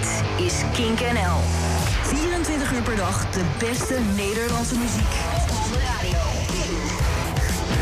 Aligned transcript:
Dit 0.00 0.46
is 0.46 0.54
Kink 0.72 1.00
NL. 1.00 1.40
24 2.02 2.72
uur 2.72 2.82
per 2.82 2.96
dag 2.96 3.30
de 3.30 3.40
beste 3.58 3.98
Nederlandse 4.16 4.78
muziek. 4.78 5.12
Op 5.50 5.72
de 5.72 5.78
radio. 5.78 6.18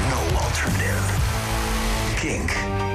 No 0.08 0.38
alternative. 0.38 1.04
Kink. 2.14 2.87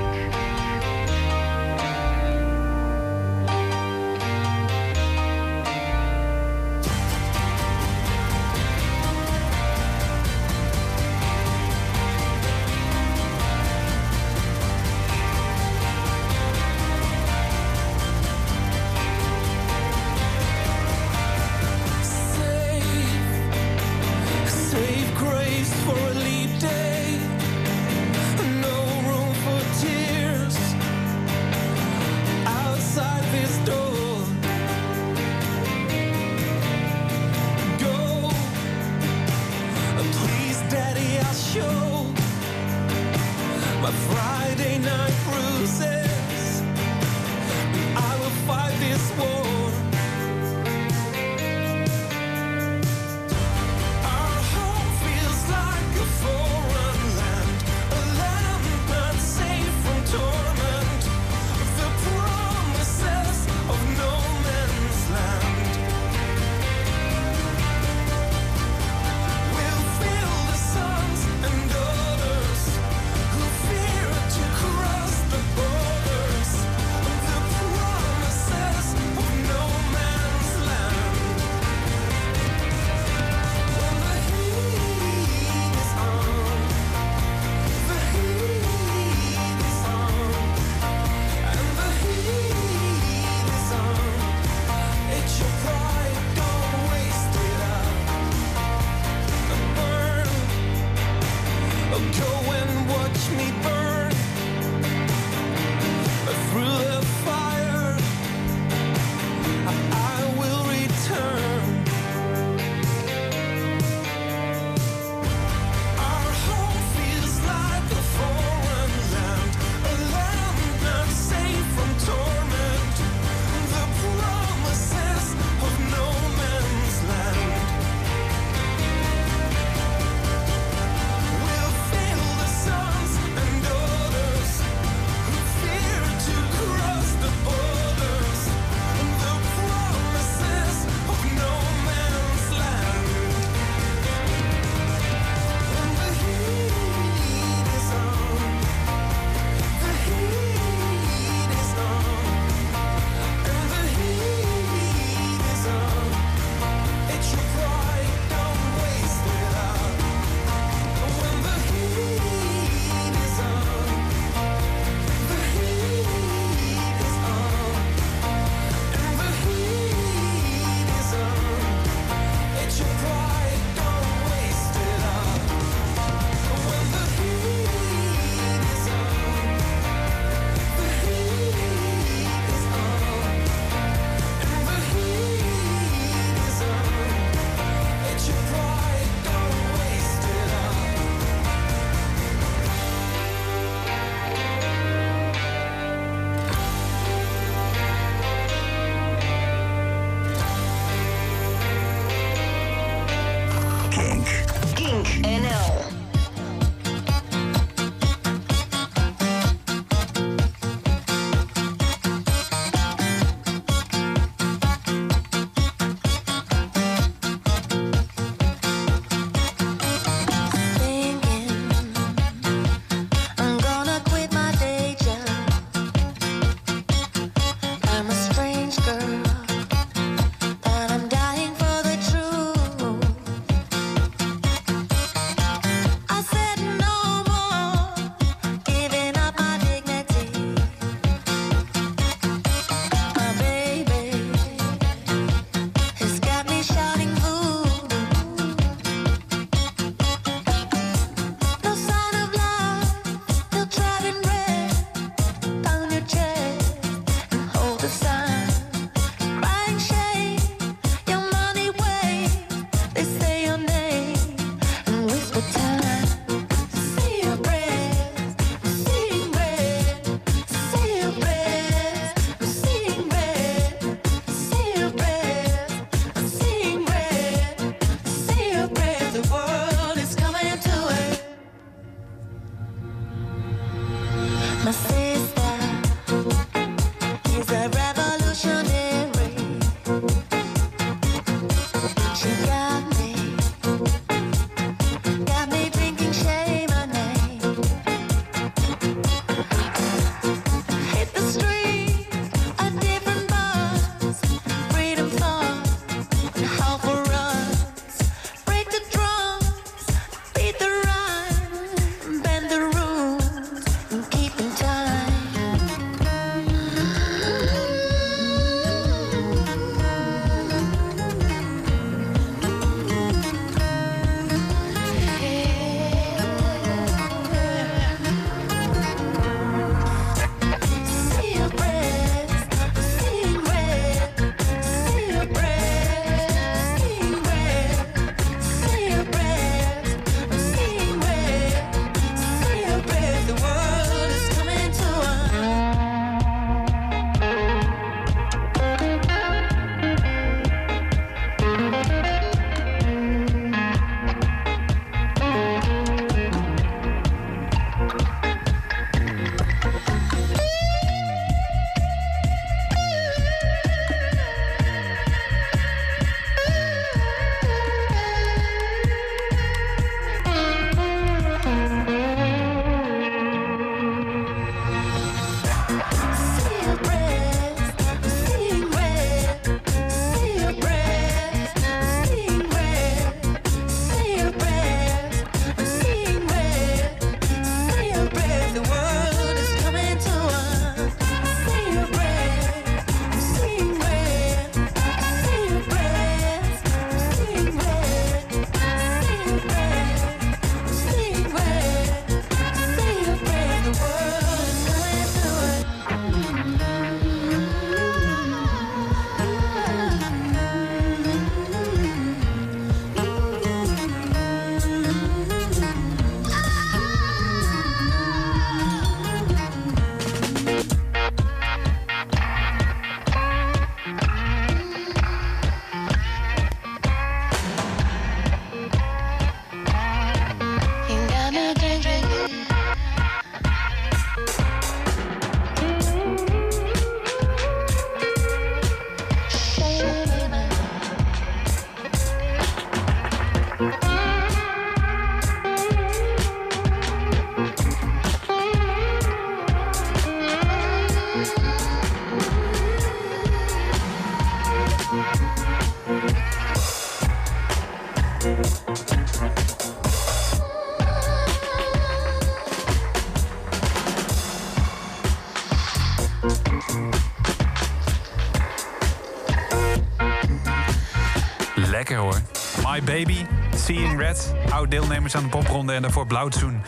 Seeing 473.94 474.10
Red, 474.10 474.34
oud-deelnemers 474.50 475.16
aan 475.16 475.24
de 475.24 475.30
popronde 475.30 475.74
en 475.74 475.82
daarvoor 475.82 476.08
Blauwtsoen. 476.08 476.62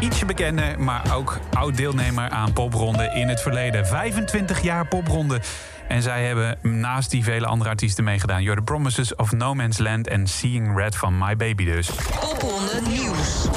Ietsje 0.00 0.24
bekender, 0.24 0.80
maar 0.80 1.14
ook 1.14 1.38
oud-deelnemer 1.52 2.28
aan 2.28 2.52
popronde 2.52 3.10
in 3.14 3.28
het 3.28 3.40
verleden. 3.40 3.86
25 3.86 4.62
jaar 4.62 4.86
popronde. 4.86 5.40
En 5.88 6.02
zij 6.02 6.26
hebben 6.26 6.58
naast 6.62 7.10
die 7.10 7.24
vele 7.24 7.46
andere 7.46 7.70
artiesten 7.70 8.04
meegedaan. 8.04 8.42
You're 8.42 8.58
the 8.58 8.64
Promises 8.64 9.14
of 9.14 9.32
No 9.32 9.54
Man's 9.54 9.78
Land 9.78 10.08
en 10.08 10.26
Seeing 10.26 10.76
Red 10.76 10.96
van 10.96 11.18
My 11.18 11.36
Baby 11.36 11.64
dus. 11.64 11.90
Popronde 12.20 12.80
nieuws. 12.88 13.48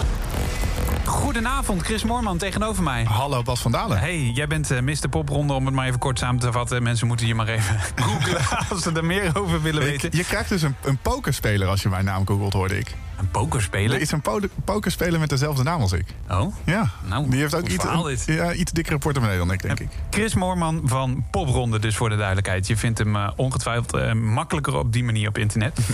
Goedenavond, 1.37 1.81
Chris 1.81 2.03
Moorman 2.03 2.37
tegenover 2.37 2.83
mij. 2.83 3.03
Hallo 3.03 3.41
Bas 3.41 3.61
van 3.61 3.71
Dalen. 3.71 3.99
Hey, 3.99 4.31
jij 4.33 4.47
bent 4.47 4.71
uh, 4.71 4.79
Mr. 4.79 5.09
Popronde, 5.09 5.53
om 5.53 5.65
het 5.65 5.75
maar 5.75 5.87
even 5.87 5.99
kort 5.99 6.19
samen 6.19 6.39
te 6.39 6.51
vatten. 6.51 6.83
Mensen 6.83 7.07
moeten 7.07 7.27
je 7.27 7.35
maar 7.35 7.47
even 7.47 7.79
googlen 8.05 8.41
als 8.69 8.81
ze 8.81 8.91
er 8.91 9.05
meer 9.05 9.39
over 9.39 9.61
willen 9.61 9.83
weten. 9.83 10.09
Je 10.13 10.23
krijgt 10.23 10.49
dus 10.49 10.61
een, 10.61 10.75
een 10.83 10.97
pokerspeler 10.97 11.67
als 11.67 11.81
je 11.81 11.89
mijn 11.89 12.05
naam 12.05 12.27
googelt, 12.27 12.53
hoorde 12.53 12.77
ik. 12.77 12.95
Een 13.17 13.31
pokerspeler? 13.31 13.95
Er 13.95 14.01
is 14.01 14.11
een 14.11 14.21
po 14.21 14.39
pokerspeler 14.63 15.19
met 15.19 15.29
dezelfde 15.29 15.63
naam 15.63 15.81
als 15.81 15.91
ik. 15.91 16.05
Oh? 16.29 16.55
Ja. 16.63 16.89
Nou, 17.05 17.29
Die 17.29 17.39
heeft 17.39 17.55
ook 17.55 17.67
iets, 17.67 17.85
een, 18.27 18.35
ja, 18.35 18.53
iets 18.53 18.71
dikkere 18.71 18.97
portemonnee 18.97 19.37
dan 19.37 19.51
ik, 19.51 19.61
denk 19.61 19.79
ik. 19.79 19.89
Chris 20.09 20.33
Moorman 20.33 20.81
van 20.85 21.25
Popronde, 21.31 21.79
dus 21.79 21.95
voor 21.95 22.09
de 22.09 22.15
duidelijkheid. 22.15 22.67
Je 22.67 22.77
vindt 22.77 22.97
hem 22.97 23.15
uh, 23.15 23.29
ongetwijfeld 23.35 23.95
uh, 23.95 24.13
makkelijker 24.13 24.75
op 24.75 24.93
die 24.93 25.03
manier 25.03 25.27
op 25.27 25.37
internet. 25.37 25.79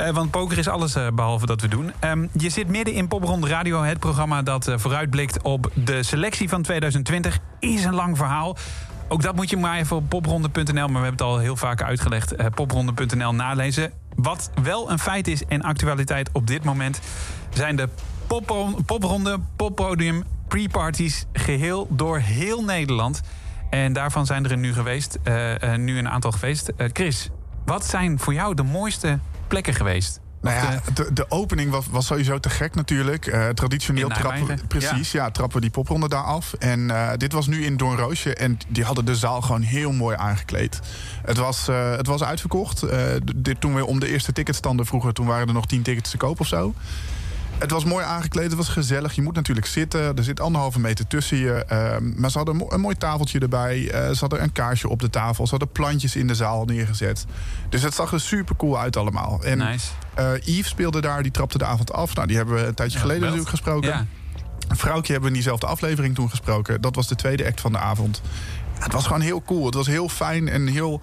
Uh, 0.00 0.08
want 0.08 0.30
poker 0.30 0.58
is 0.58 0.68
alles 0.68 0.96
uh, 0.96 1.06
behalve 1.14 1.46
dat 1.46 1.60
we 1.60 1.68
doen. 1.68 1.92
Um, 2.04 2.28
je 2.32 2.48
zit 2.48 2.68
midden 2.68 2.94
in 2.94 3.08
Popronde 3.08 3.48
Radio, 3.48 3.82
het 3.82 3.98
programma 3.98 4.42
dat 4.42 4.68
uh, 4.68 4.78
vooruitblikt 4.78 5.42
op 5.42 5.70
de 5.74 6.02
selectie 6.02 6.48
van 6.48 6.62
2020. 6.62 7.38
Is 7.58 7.84
een 7.84 7.94
lang 7.94 8.16
verhaal. 8.16 8.56
Ook 9.08 9.22
dat 9.22 9.34
moet 9.34 9.50
je 9.50 9.56
maar 9.56 9.78
even 9.78 9.96
op 9.96 10.08
popronde.nl, 10.08 10.72
maar 10.74 10.86
we 10.86 10.92
hebben 10.92 11.10
het 11.10 11.20
al 11.20 11.38
heel 11.38 11.56
vaak 11.56 11.82
uitgelegd. 11.82 12.54
popronde.nl 12.54 13.34
nalezen. 13.34 13.92
Wat 14.16 14.50
wel 14.62 14.90
een 14.90 14.98
feit 14.98 15.28
is 15.28 15.44
en 15.44 15.62
actualiteit 15.62 16.30
op 16.32 16.46
dit 16.46 16.64
moment 16.64 17.00
zijn 17.50 17.76
de 17.76 17.88
popronde, 18.86 19.38
poppodium, 19.56 20.24
pre-parties 20.48 21.26
geheel 21.32 21.86
door 21.90 22.18
heel 22.18 22.64
Nederland. 22.64 23.20
En 23.70 23.92
daarvan 23.92 24.26
zijn 24.26 24.50
er 24.50 24.56
nu 24.56 24.72
geweest, 24.72 25.18
nu 25.76 25.98
een 25.98 26.08
aantal 26.08 26.32
geweest. 26.32 26.72
Chris, 26.92 27.30
wat 27.64 27.86
zijn 27.86 28.18
voor 28.18 28.34
jou 28.34 28.54
de 28.54 28.62
mooiste 28.62 29.18
plekken 29.52 29.74
geweest? 29.74 30.20
Nou 30.40 30.56
ja, 30.56 30.80
de, 30.94 31.12
de 31.12 31.30
opening 31.30 31.70
was, 31.70 31.86
was 31.90 32.06
sowieso 32.06 32.38
te 32.38 32.50
gek 32.50 32.74
natuurlijk. 32.74 33.26
Uh, 33.26 33.48
traditioneel 33.48 34.08
trappen, 34.08 34.60
precies, 34.68 35.12
ja. 35.12 35.24
ja. 35.24 35.30
trappen 35.30 35.56
we 35.56 35.62
die 35.62 35.70
popronde 35.70 36.08
daar 36.08 36.22
af. 36.22 36.52
En 36.52 36.80
uh, 36.80 37.10
dit 37.16 37.32
was 37.32 37.46
nu 37.46 37.64
in 37.64 37.76
Doornroosje 37.76 38.34
en 38.34 38.58
die 38.68 38.84
hadden 38.84 39.04
de 39.04 39.16
zaal 39.16 39.40
gewoon 39.40 39.62
heel 39.62 39.92
mooi 39.92 40.16
aangekleed. 40.16 40.80
Het 41.24 41.36
was, 41.36 41.68
uh, 41.68 41.96
het 41.96 42.06
was 42.06 42.22
uitverkocht. 42.22 42.84
dit, 43.34 43.60
toen 43.60 43.74
we 43.74 43.86
om 43.86 44.00
de 44.00 44.08
eerste 44.08 44.32
ticketstanden 44.32 44.86
vroegen, 44.86 45.14
toen 45.14 45.26
waren 45.26 45.48
er 45.48 45.54
nog 45.54 45.66
tien 45.66 45.82
tickets 45.82 46.10
te 46.10 46.16
koop 46.16 46.40
of 46.40 46.46
zo. 46.46 46.74
Het 47.62 47.70
was 47.70 47.84
mooi 47.84 48.04
aangekleed, 48.04 48.44
het 48.44 48.54
was 48.54 48.68
gezellig. 48.68 49.12
Je 49.12 49.22
moet 49.22 49.34
natuurlijk 49.34 49.66
zitten. 49.66 50.16
Er 50.16 50.24
zit 50.24 50.40
anderhalve 50.40 50.80
meter 50.80 51.06
tussen 51.06 51.36
je. 51.36 51.64
Uh, 51.72 52.16
maar 52.16 52.30
ze 52.30 52.36
hadden 52.36 52.66
een 52.68 52.80
mooi 52.80 52.96
tafeltje 52.96 53.38
erbij. 53.38 53.78
Uh, 53.78 53.90
ze 53.90 54.16
hadden 54.20 54.42
een 54.42 54.52
kaarsje 54.52 54.88
op 54.88 55.00
de 55.00 55.10
tafel. 55.10 55.44
Ze 55.44 55.50
hadden 55.50 55.72
plantjes 55.72 56.16
in 56.16 56.26
de 56.26 56.34
zaal 56.34 56.64
neergezet. 56.64 57.26
Dus 57.68 57.82
het 57.82 57.94
zag 57.94 58.12
er 58.12 58.20
super 58.20 58.56
cool 58.56 58.78
uit 58.78 58.96
allemaal. 58.96 59.42
En 59.42 59.58
nice. 59.58 59.90
uh, 60.18 60.30
Yves 60.44 60.68
speelde 60.68 61.00
daar, 61.00 61.22
die 61.22 61.32
trapte 61.32 61.58
de 61.58 61.64
avond 61.64 61.92
af. 61.92 62.14
Nou, 62.14 62.26
die 62.26 62.36
hebben 62.36 62.54
we 62.54 62.66
een 62.66 62.74
tijdje 62.74 62.96
ja, 62.96 63.02
geleden 63.02 63.22
natuurlijk 63.22 63.50
gesproken. 63.50 63.88
Ja. 63.88 64.06
Een 64.68 64.76
vrouwtje 64.76 65.12
hebben 65.12 65.30
we 65.30 65.36
in 65.36 65.42
diezelfde 65.42 65.66
aflevering 65.66 66.14
toen 66.14 66.30
gesproken. 66.30 66.80
Dat 66.80 66.94
was 66.94 67.08
de 67.08 67.14
tweede 67.14 67.46
act 67.46 67.60
van 67.60 67.72
de 67.72 67.78
avond. 67.78 68.22
Het 68.78 68.92
was 68.92 69.06
gewoon 69.06 69.20
heel 69.20 69.42
cool. 69.42 69.64
Het 69.64 69.74
was 69.74 69.86
heel 69.86 70.08
fijn 70.08 70.48
en 70.48 70.66
heel 70.66 71.00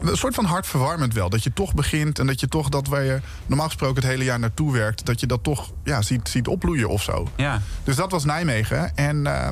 een 0.00 0.16
soort 0.16 0.34
van 0.34 0.44
hartverwarmend 0.44 1.14
wel. 1.14 1.28
Dat 1.28 1.42
je 1.42 1.52
toch 1.52 1.74
begint 1.74 2.18
en 2.18 2.26
dat 2.26 2.40
je 2.40 2.48
toch 2.48 2.68
dat 2.68 2.86
waar 2.86 3.04
je 3.04 3.20
normaal 3.46 3.66
gesproken 3.66 4.02
het 4.02 4.10
hele 4.10 4.24
jaar 4.24 4.38
naartoe 4.38 4.72
werkt, 4.72 5.06
dat 5.06 5.20
je 5.20 5.26
dat 5.26 5.42
toch 5.42 5.70
ja, 5.84 6.02
ziet, 6.02 6.28
ziet 6.28 6.48
opbloeien 6.48 6.88
of 6.88 7.02
zo. 7.02 7.28
Ja. 7.36 7.60
Dus 7.84 7.96
dat 7.96 8.10
was 8.10 8.24
Nijmegen. 8.24 8.96
En 8.96 9.16
uh, 9.16 9.48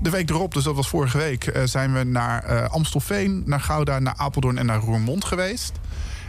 de 0.00 0.10
week 0.10 0.30
erop, 0.30 0.54
dus 0.54 0.64
dat 0.64 0.74
was 0.74 0.88
vorige 0.88 1.18
week, 1.18 1.56
uh, 1.56 1.62
zijn 1.64 1.92
we 1.92 2.04
naar 2.04 2.50
uh, 2.50 2.68
Amstelveen, 2.68 3.42
naar 3.46 3.60
Gouda, 3.60 3.98
naar 3.98 4.14
Apeldoorn 4.16 4.58
en 4.58 4.66
naar 4.66 4.80
Roermond 4.80 5.24
geweest. 5.24 5.72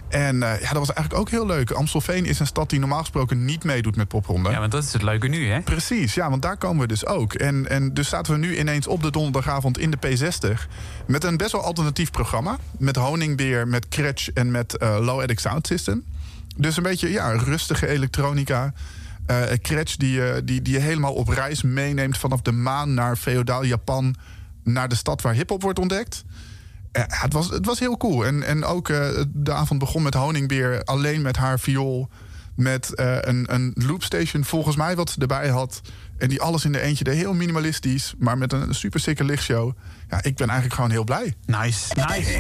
En 0.10 0.36
uh, 0.36 0.62
ja, 0.62 0.68
dat 0.68 0.78
was 0.78 0.94
eigenlijk 0.94 1.14
ook 1.14 1.30
heel 1.30 1.46
leuk. 1.46 1.72
Amstelveen 1.72 2.26
is 2.26 2.40
een 2.40 2.48
stad 2.48 2.70
die 2.70 2.80
normaal 2.80 3.00
gesproken 3.00 3.46
niet 3.46 3.64
meedoet 3.64 3.96
met 3.96 4.08
popronde. 4.08 4.50
Ja, 4.50 4.60
want 4.60 4.72
dat 4.72 4.84
is 4.84 4.94
het 4.94 5.02
leuke 5.02 5.28
nu, 5.28 5.50
hè? 5.50 5.62
Precies, 5.62 6.14
ja, 6.14 6.30
want 6.30 6.42
daar 6.42 6.58
komen 6.58 6.82
we 6.82 6.88
dus 6.88 7.06
ook. 7.06 7.34
En, 7.34 7.70
en 7.70 7.94
dus 7.94 8.10
zaten 8.10 8.34
we 8.34 8.40
nu 8.40 8.58
ineens 8.58 8.88
op 8.88 9.04
de 9.04 9.12
donderdagavond 9.12 9.78
in 9.78 9.92
de 9.92 9.98
P60... 10.08 10.50
met 11.08 11.24
een 11.24 11.38
best 11.38 11.52
wel 11.52 11.62
alternatief 11.62 12.12
programma. 12.12 12.58
Met 12.78 12.96
Honingbeer, 12.96 13.68
met 13.68 13.88
Cratch 13.88 14.30
en 14.30 14.52
met 14.52 14.76
uh, 14.80 14.98
Low 15.00 15.22
Edic 15.22 15.40
Sound 15.40 15.68
System. 15.68 16.04
Dus 16.58 16.78
een 16.78 16.84
beetje, 16.84 17.12
ja, 17.12 17.32
rustige 17.32 17.88
elektronica... 17.88 18.74
Uh, 19.32 19.42
Cratch 19.62 19.96
die, 19.96 20.18
uh, 20.18 20.34
die, 20.44 20.62
die 20.62 20.74
je 20.74 20.80
helemaal 20.80 21.14
op 21.14 21.28
reis 21.28 21.62
meeneemt... 21.62 22.18
vanaf 22.18 22.42
de 22.42 22.52
maan 22.52 22.94
naar 22.94 23.16
feodaal 23.16 23.64
Japan... 23.64 24.16
naar 24.64 24.90
de 24.90 24.96
stad 24.96 25.22
waar 25.22 25.34
hiphop 25.34 25.62
wordt 25.62 25.80
ontdekt... 25.80 26.24
Ja, 26.92 27.06
het, 27.08 27.34
was, 27.34 27.50
het 27.50 27.66
was 27.66 27.80
heel 27.80 27.98
cool. 27.98 28.26
En, 28.26 28.44
en 28.44 28.66
ook 28.66 28.90
uh, 28.90 29.24
de 29.28 29.54
avond 29.54 29.80
begon 29.80 30.04
met 30.04 30.14
Honingbeer 30.14 30.84
alleen 30.84 31.22
met 31.22 31.38
haar 31.38 31.60
viool. 31.60 32.10
Met 32.56 32.92
uh, 32.96 33.18
een, 33.20 33.54
een 33.54 33.74
loopstation, 33.76 34.46
volgens 34.46 34.76
mij, 34.76 34.96
wat 34.96 35.10
ze 35.10 35.20
erbij 35.20 35.48
had. 35.48 35.82
En 36.18 36.30
die 36.30 36.42
alles 36.42 36.66
in 36.66 36.72
de 36.72 36.82
eentje 36.82 37.04
deed. 37.04 37.16
Heel 37.16 37.34
minimalistisch, 37.34 38.14
maar 38.18 38.38
met 38.38 38.54
een 38.54 38.74
super 38.76 39.00
sikke 39.00 39.24
lichtshow. 39.24 39.72
Ja, 40.10 40.24
ik 40.24 40.36
ben 40.36 40.48
eigenlijk 40.48 40.74
gewoon 40.74 40.92
heel 40.92 41.04
blij. 41.04 41.34
Nice, 41.46 41.94
nice. 41.96 42.40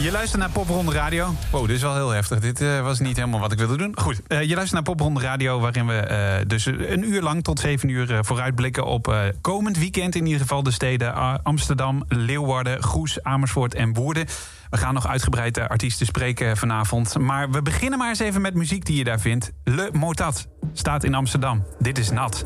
Je 0.00 0.10
luistert 0.10 0.40
naar 0.40 0.50
Popronde 0.50 0.92
Radio. 0.92 1.34
Wow, 1.50 1.66
dit 1.66 1.76
is 1.76 1.82
wel 1.82 1.94
heel 1.94 2.10
heftig. 2.10 2.38
Dit 2.40 2.60
uh, 2.60 2.80
was 2.80 2.98
niet 2.98 3.16
helemaal 3.16 3.40
wat 3.40 3.52
ik 3.52 3.58
wilde 3.58 3.76
doen. 3.76 3.98
Goed, 3.98 4.20
uh, 4.28 4.42
je 4.42 4.54
luistert 4.54 4.72
naar 4.72 4.82
Popronde 4.82 5.20
Radio... 5.20 5.60
waarin 5.60 5.86
we 5.86 6.08
uh, 6.10 6.48
dus 6.48 6.66
een 6.66 7.12
uur 7.12 7.22
lang 7.22 7.44
tot 7.44 7.60
zeven 7.60 7.88
uur 7.88 8.24
vooruitblikken... 8.24 8.84
op 8.84 9.32
komend 9.40 9.78
weekend 9.78 10.14
in 10.14 10.24
ieder 10.24 10.40
geval 10.40 10.62
de 10.62 10.70
steden 10.70 11.42
Amsterdam, 11.42 12.04
Leeuwarden... 12.08 12.82
Goes, 12.82 13.22
Amersfoort 13.22 13.74
en 13.74 13.94
Woerden. 13.94 14.26
We 14.70 14.76
gaan 14.76 14.94
nog 14.94 15.06
uitgebreid 15.06 15.58
artiesten 15.58 16.06
spreken 16.06 16.56
vanavond. 16.56 17.18
Maar 17.18 17.50
we 17.50 17.62
beginnen 17.62 17.98
maar 17.98 18.08
eens 18.08 18.18
even 18.18 18.40
met 18.40 18.54
muziek 18.54 18.84
die 18.84 18.96
je 18.96 19.04
daar 19.04 19.20
vindt. 19.20 19.52
Le 19.64 19.88
Motat 19.92 20.46
staat 20.72 21.04
in 21.04 21.14
Amsterdam. 21.14 21.64
Dit 21.78 21.98
is 21.98 22.10
Nat. 22.10 22.44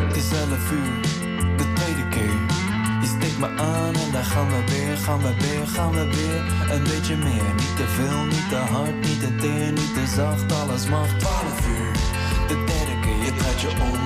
Het 0.00 0.16
is 0.16 0.30
11 0.32 0.72
uur, 0.72 1.02
de. 1.02 1.05
Me 3.38 3.48
aan 3.56 3.94
en 3.94 4.10
daar 4.12 4.24
gaan 4.24 4.48
we 4.48 4.60
weer, 4.72 4.96
gaan 4.96 5.22
we 5.22 5.34
weer, 5.38 5.66
gaan 5.66 5.92
we 5.92 6.04
weer. 6.16 6.40
Een 6.74 6.82
beetje 6.82 7.16
meer, 7.16 7.50
niet 7.56 7.76
te 7.76 7.86
veel, 7.96 8.24
niet 8.24 8.48
te 8.48 8.56
hard, 8.56 8.96
niet 9.06 9.20
te 9.20 9.36
teer, 9.36 9.72
niet 9.72 9.94
te 9.94 10.06
zacht, 10.16 10.52
alles 10.60 10.88
mag. 10.88 11.08
12 11.18 11.66
uur, 11.68 11.92
de 12.48 12.56
derde 12.68 12.96
keer, 13.04 13.20
je 13.24 13.32
draait 13.38 13.60
je 13.60 13.68
om. 13.68 14.02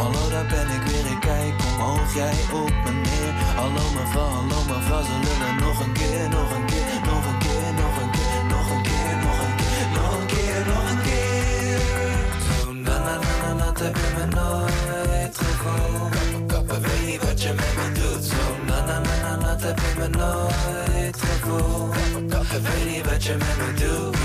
Hallo, 0.00 0.28
daar 0.30 0.46
ben 0.46 0.68
ik 0.76 0.82
weer, 0.88 1.06
ik 1.14 1.20
kijk 1.20 1.54
omhoog, 1.68 2.14
jij 2.14 2.36
op 2.52 2.74
me 2.84 2.92
neer. 3.06 3.32
Hallo 3.60 3.84
mevrouw, 3.98 4.30
hallo 4.38 4.58
mevrouw, 4.72 5.02
ze 5.02 5.16
lullen 5.24 5.54
nog 5.66 5.78
een 5.84 5.92
keer, 5.92 6.28
nog 6.28 6.50
een 6.56 6.66
keer, 6.72 6.96
nog 7.10 7.24
een 7.30 7.38
keer, 7.44 7.70
nog 7.82 7.94
een 8.02 8.10
keer, 8.16 8.42
nog 8.52 8.66
een 8.74 8.82
keer, 8.88 9.14
nog 9.24 9.38
een 9.46 9.54
keer, 9.60 9.86
nog 9.96 10.10
een 10.18 10.26
keer, 10.32 10.60
nog 10.72 10.84
een 10.90 11.02
keer. 11.06 11.80
Zo 12.46 12.72
na 12.72 12.96
na 13.06 13.14
na 13.42 13.52
na 13.60 13.72
heb 13.82 13.96
je 13.96 14.10
me 14.16 14.26
nooit 14.36 14.73
heb 19.64 19.78
je 19.78 19.94
me 19.98 20.08
nooit 20.08 21.16
gevoeld. 21.16 21.94
Weet 22.62 22.94
niet 22.94 23.10
wat 23.10 23.24
je 23.24 23.36
met 23.36 23.56
me 23.56 23.74
doet. 23.74 24.16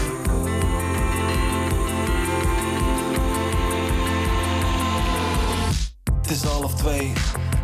Het 6.21 6.31
is 6.31 6.43
half 6.43 6.73
twee, 6.75 7.13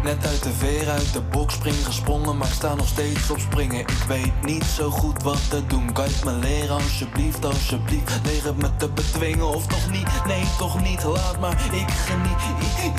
net 0.04 0.28
uit 0.28 0.44
de 0.44 0.52
veer, 0.52 0.90
uit 0.90 1.14
de 1.14 1.22
box 1.22 1.54
spring 1.54 1.86
gesprongen, 1.86 2.38
maar 2.38 2.48
ik 2.48 2.54
sta 2.54 2.76
nog 2.76 2.88
steeds 2.88 3.30
op 3.30 3.40
springen. 3.40 3.80
Ik 3.80 4.04
weet 4.08 4.44
niet 4.44 4.64
zo 4.64 4.90
goed 4.90 5.24
wat 5.24 5.50
te 5.50 5.66
doen, 5.66 5.94
kan 5.94 6.06
je 6.06 6.16
me 6.24 6.32
leren 6.32 6.76
alsjeblieft, 6.76 7.46
alsjeblieft. 7.46 8.20
Leren 8.24 8.58
me 8.58 8.76
te 8.76 8.90
bedwingen 8.90 9.48
of 9.48 9.68
toch 9.68 9.92
niet, 9.92 10.08
nee 10.28 10.44
toch 10.58 10.82
niet, 10.82 11.04
laat 11.04 11.40
maar, 11.40 11.66
ik 11.72 11.92
geniet. 11.92 12.40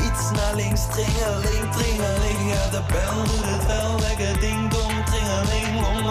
Iets 0.06 0.30
naar 0.30 0.54
links, 0.54 0.80
tringeling, 0.90 1.72
tringeling, 1.72 2.52
ja 2.52 2.70
de 2.70 2.82
bel 2.92 3.24
doet 3.24 3.44
het 3.44 3.66
wel, 3.66 4.00
lekker 4.00 4.40
ding. 4.40 4.65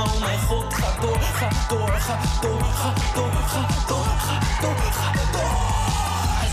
Oh, 0.06 0.14
oh 0.14 0.20
mijn 0.20 0.40
god, 0.40 0.74
ga 0.74 1.02
door, 1.02 1.20
ga 1.20 1.50
door, 1.70 1.90
ga 1.90 2.18
door, 2.42 2.64
ga 2.82 2.94
door, 3.16 3.32
ga 3.32 3.62
door, 3.88 4.06
ga 4.26 4.40
door, 4.62 4.76
ga 4.98 5.12
door. 5.32 5.54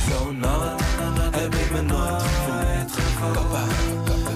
Zo 0.09 0.33
nat 0.33 0.81
heb 1.35 1.55
ik 1.55 1.71
me 1.73 1.81
nooit 1.83 2.23
gevoeld. 2.93 3.35
Kappa, 3.35 3.65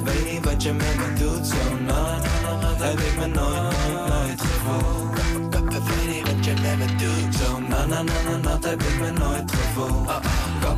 weet 0.04 0.32
niet 0.32 0.44
wat 0.44 0.62
je 0.62 0.72
met 0.72 0.96
me 0.96 1.12
doet. 1.18 1.46
Zo 1.46 1.76
nat 1.86 2.24
heb 2.78 2.98
ik 2.98 3.18
me 3.18 3.26
nooit, 3.26 3.62
nooit, 3.62 4.08
nooit 4.08 4.40
gevoeld. 4.40 5.50
Kappa, 5.50 5.78
weet 5.82 6.08
niet 6.14 6.26
wat 6.32 6.44
je 6.44 6.54
met 6.62 6.78
me 6.78 6.94
doet. 6.96 7.34
Zo 7.34 7.60
na 7.68 7.86
na 7.86 8.02
na 8.02 8.30
na 8.30 8.36
nat 8.36 8.64
heb 8.64 8.82
ik 8.82 9.00
me 9.00 9.10
nooit 9.10 9.50
gevoeld. 9.50 9.55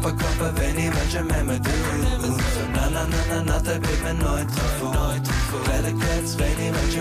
Kappa, 0.01 0.17
kappa, 0.17 0.53
weet 0.53 0.77
niet 0.77 0.93
wat 0.95 1.13
je 1.13 1.23
met 1.23 1.45
me 1.45 1.59
doet. 1.61 2.41
Zo 2.55 2.71
na 2.71 2.89
na 2.89 3.07
na 3.07 3.35
na 3.35 3.43
nat 3.43 3.67
heb 3.67 3.87
ik 3.87 4.03
me 4.03 4.13
nooit 4.13 4.53
gevoeld. 4.53 4.95
Nooit 4.95 5.29
gevoeld. 5.29 5.63
Klets, 5.63 6.05
klets, 6.05 6.35
weet 6.35 6.59
niet 6.59 6.71
wat 6.81 6.93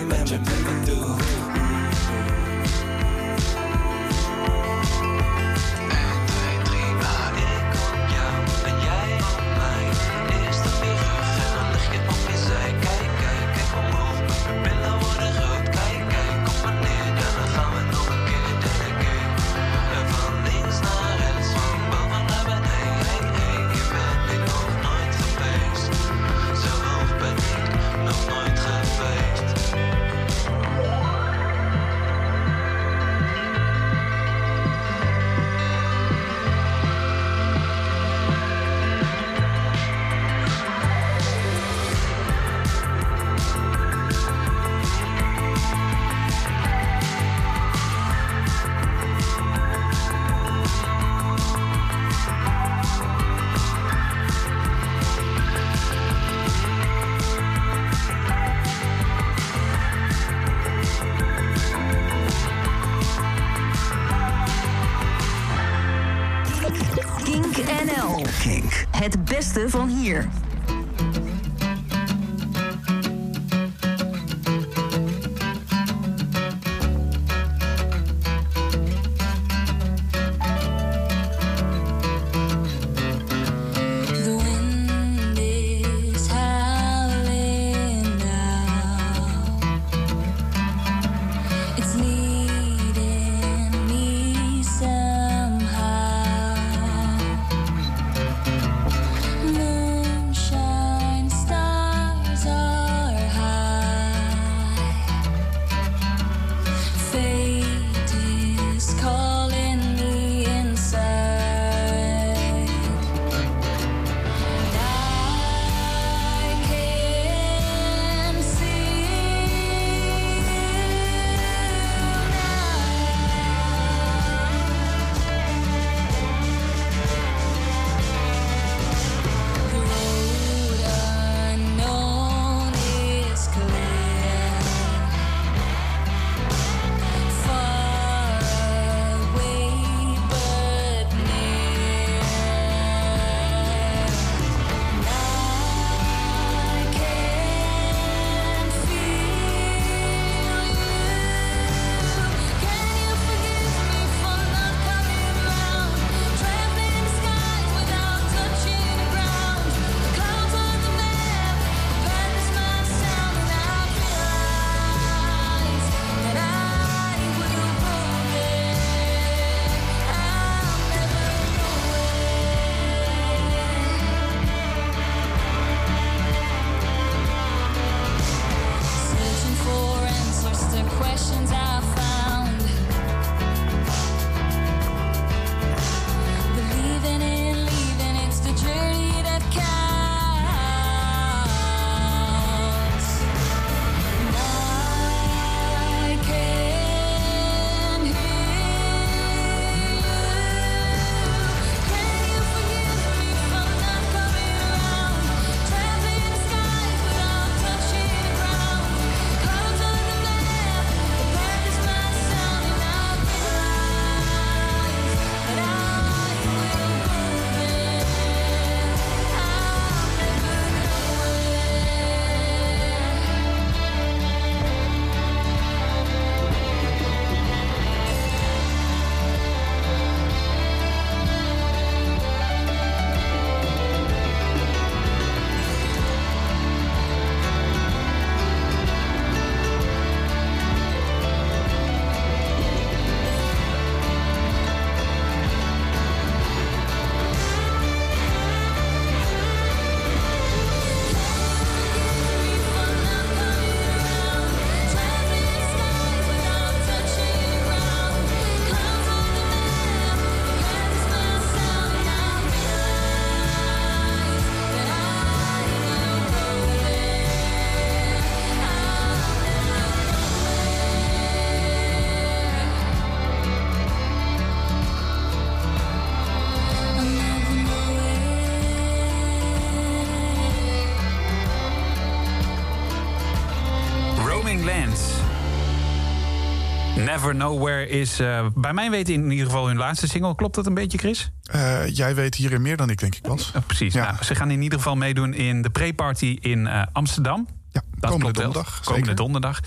Never 287.18 287.36
Nowhere 287.36 287.88
is 287.90 288.20
eh, 288.20 288.46
bij 288.56 288.74
mijn 288.74 288.92
weten 288.92 289.14
in 289.14 289.32
ieder 289.32 289.46
geval 289.46 289.68
hun 289.68 289.78
laatste 289.78 290.08
single. 290.08 290.36
Klopt 290.36 290.56
dat 290.56 290.66
een 290.66 290.74
beetje, 290.74 290.98
Chris? 290.98 291.32
Eh, 291.44 291.88
jij 291.96 292.16
weet 292.16 292.36
hierin 292.36 292.62
meer 292.62 292.78
dan 292.78 292.90
ik, 292.90 293.00
denk 293.00 293.16
ik, 293.16 293.22
Bas. 293.22 293.52
Eh, 293.54 293.62
precies. 293.66 293.94
Ja. 293.94 294.12
Nou, 294.12 294.24
ze 294.24 294.36
gaan 294.36 294.52
in 294.52 294.62
ieder 294.62 294.78
geval 294.78 294.96
meedoen 294.96 295.34
in 295.34 295.62
de 295.62 295.70
pre-party 295.70 296.38
in 296.42 296.68
eh, 296.68 296.82
Amsterdam. 296.92 297.48
Ja, 297.72 297.82
Dat 298.00 298.10
komende 298.12 298.18
klopt 298.24 298.38
wel. 298.38 298.44
donderdag. 298.46 298.80
Komende 298.84 299.00
zeker. 299.08 299.16
donderdag. 299.24 299.60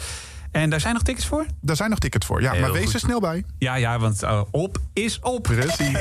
En 0.51 0.71
daar 0.71 0.81
zijn 0.81 0.95
nog 0.95 1.03
tickets 1.03 1.27
voor? 1.27 1.47
Daar 1.61 1.77
zijn 1.77 1.91
nog 1.91 1.99
tickets 1.99 2.27
voor. 2.27 2.43
Ja, 2.43 2.53
Heel 2.53 2.61
maar 2.61 2.73
wees 2.73 2.85
goed. 2.85 2.95
er 2.95 3.01
snel 3.01 3.21
bij. 3.21 3.45
Ja, 3.59 3.75
ja, 3.75 3.99
want 3.99 4.23
op 4.51 4.79
is 4.93 5.19
op. 5.21 5.43
Precies. 5.43 5.99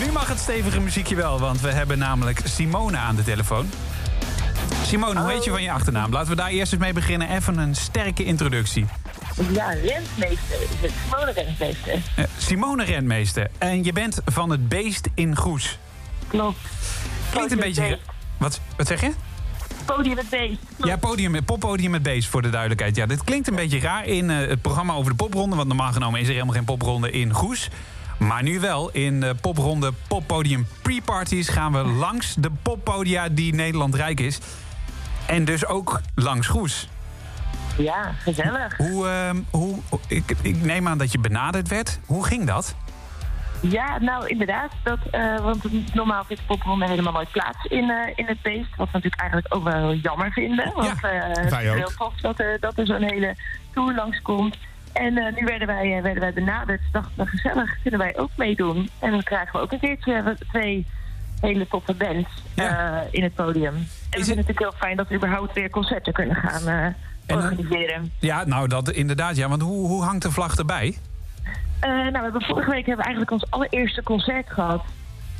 Nu 0.00 0.12
mag 0.12 0.28
het 0.28 0.38
stevige 0.38 0.80
muziekje 0.80 1.14
wel, 1.14 1.38
want 1.38 1.60
we 1.60 1.72
hebben 1.72 1.98
namelijk 1.98 2.40
Simone 2.44 2.96
aan 2.96 3.16
de 3.16 3.24
telefoon. 3.24 3.66
Simone, 4.86 5.20
hoe 5.20 5.30
heet 5.30 5.44
je 5.44 5.50
van 5.50 5.62
je 5.62 5.72
achternaam? 5.72 6.12
Laten 6.12 6.30
we 6.30 6.36
daar 6.36 6.48
eerst 6.48 6.72
eens 6.72 6.82
mee 6.82 6.92
beginnen. 6.92 7.28
Even 7.30 7.58
een 7.58 7.74
sterke 7.74 8.24
introductie. 8.24 8.86
Ja, 9.46 9.68
rentmeester 9.68 10.62
is 10.62 10.68
het. 10.80 10.90
Simone 11.04 11.32
rentmeester. 11.32 12.02
Eh, 12.14 12.24
Simone 12.38 12.84
Rentmeester. 12.84 13.50
En 13.58 13.84
je 13.84 13.92
bent 13.92 14.20
van 14.24 14.50
het 14.50 14.68
Beest 14.68 15.08
in 15.14 15.36
Goes. 15.36 15.78
Klopt. 16.28 16.58
Klinkt 17.30 17.52
een 17.52 17.58
beetje... 17.58 17.98
Wat, 18.36 18.60
wat 18.76 18.86
zeg 18.86 19.00
je? 19.00 19.12
Podium 19.84 20.16
het 20.16 20.28
beest. 20.28 20.58
Klopt. 20.76 20.90
Ja, 20.90 20.96
podium, 20.96 21.44
poppodium 21.44 21.90
met 21.90 22.02
Beest, 22.02 22.28
voor 22.28 22.42
de 22.42 22.50
duidelijkheid. 22.50 22.96
Ja, 22.96 23.06
dit 23.06 23.24
klinkt 23.24 23.48
een 23.48 23.54
beetje 23.54 23.80
raar 23.80 24.06
in 24.06 24.30
eh, 24.30 24.48
het 24.48 24.62
programma 24.62 24.92
over 24.92 25.10
de 25.10 25.16
popronde. 25.16 25.56
Want 25.56 25.68
normaal 25.68 25.92
genomen 25.92 26.20
is 26.20 26.26
er 26.26 26.32
helemaal 26.32 26.54
geen 26.54 26.64
popronde 26.64 27.10
in 27.10 27.32
Goes. 27.32 27.68
Maar 28.18 28.42
nu 28.42 28.60
wel, 28.60 28.90
in 28.90 29.20
de 29.20 29.34
popronde 29.40 29.92
Poppodium 30.08 30.66
Pre-Parties... 30.82 31.48
gaan 31.48 31.72
we 31.72 31.78
langs 31.78 32.34
de 32.34 32.50
poppodia 32.62 33.28
die 33.28 33.54
Nederland 33.54 33.94
rijk 33.94 34.20
is. 34.20 34.38
En 35.26 35.44
dus 35.44 35.66
ook 35.66 36.00
langs 36.14 36.46
Goes. 36.46 36.88
Ja, 37.78 38.12
gezellig. 38.18 38.76
Hoe, 38.76 39.08
ehm, 39.08 39.36
hoe, 39.50 39.78
ik, 40.08 40.34
ik 40.42 40.62
neem 40.62 40.88
aan 40.88 40.98
dat 40.98 41.12
je 41.12 41.18
benaderd 41.18 41.68
werd. 41.68 42.00
Hoe 42.06 42.24
ging 42.26 42.46
dat? 42.46 42.74
Ja, 43.60 43.98
nou 44.00 44.26
inderdaad. 44.26 44.72
Dat, 44.82 44.98
eh, 45.10 45.36
want 45.40 45.94
normaal 45.94 46.24
vindt 46.24 46.42
de 46.42 46.48
popronde 46.48 46.86
helemaal 46.88 47.12
nooit 47.12 47.30
plaats 47.30 47.64
in, 47.64 47.90
eh, 47.90 48.12
in 48.14 48.26
het 48.26 48.42
beest. 48.42 48.76
Wat 48.76 48.86
we 48.86 48.92
natuurlijk 48.92 49.20
eigenlijk 49.20 49.54
ook 49.54 49.64
wel 49.64 49.94
jammer 49.94 50.32
vinden. 50.32 50.72
Want 50.74 51.00
wij 51.00 51.32
is 51.44 51.52
ook. 51.52 51.76
heel 51.76 51.92
tof 51.96 52.14
dat 52.20 52.38
er, 52.40 52.60
dat 52.60 52.78
er 52.78 52.86
zo'n 52.86 53.02
hele 53.02 53.34
tour 53.74 53.94
langskomt. 53.94 54.56
En 54.92 55.16
eh, 55.18 55.34
nu 55.36 55.44
werden 55.46 55.66
wij, 55.66 56.02
werden 56.02 56.20
wij 56.22 56.32
benaderd. 56.32 56.80
Dachten 56.92 57.12
we, 57.16 57.26
gezellig, 57.26 57.82
kunnen 57.82 58.00
wij 58.00 58.18
ook 58.18 58.30
meedoen? 58.36 58.90
En 58.98 59.10
dan 59.10 59.22
krijgen 59.22 59.52
we 59.52 59.60
ook 59.60 59.72
een 59.72 59.80
keertje 59.80 60.36
twee 60.50 60.86
hele 61.40 61.68
toffe 61.68 61.94
bands 61.94 62.28
Ja. 62.54 63.04
in 63.10 63.22
het 63.22 63.34
podium. 63.34 63.74
En 63.74 63.80
we 63.80 63.84
het- 63.84 64.10
vinden 64.10 64.28
het 64.28 64.36
natuurlijk 64.36 64.58
heel 64.58 64.72
fijn 64.78 64.96
dat 64.96 65.08
we 65.08 65.14
überhaupt 65.14 65.54
weer 65.54 65.70
concerten 65.70 66.12
kunnen 66.12 66.36
gaan 66.36 66.94
organiseren. 67.36 68.12
Ja, 68.18 68.44
nou 68.44 68.68
dat 68.68 68.90
inderdaad. 68.90 69.36
Ja, 69.36 69.48
want 69.48 69.62
hoe, 69.62 69.86
hoe 69.86 70.02
hangt 70.02 70.22
de 70.22 70.30
vlag 70.30 70.56
erbij? 70.56 70.98
Eh, 71.80 71.90
nou, 71.90 72.12
we 72.12 72.18
hebben 72.18 72.42
vorige 72.42 72.70
week 72.70 72.86
hebben 72.86 73.04
we 73.04 73.12
eigenlijk 73.12 73.30
ons 73.30 73.50
allereerste 73.50 74.02
concert 74.02 74.50
gehad. 74.50 74.84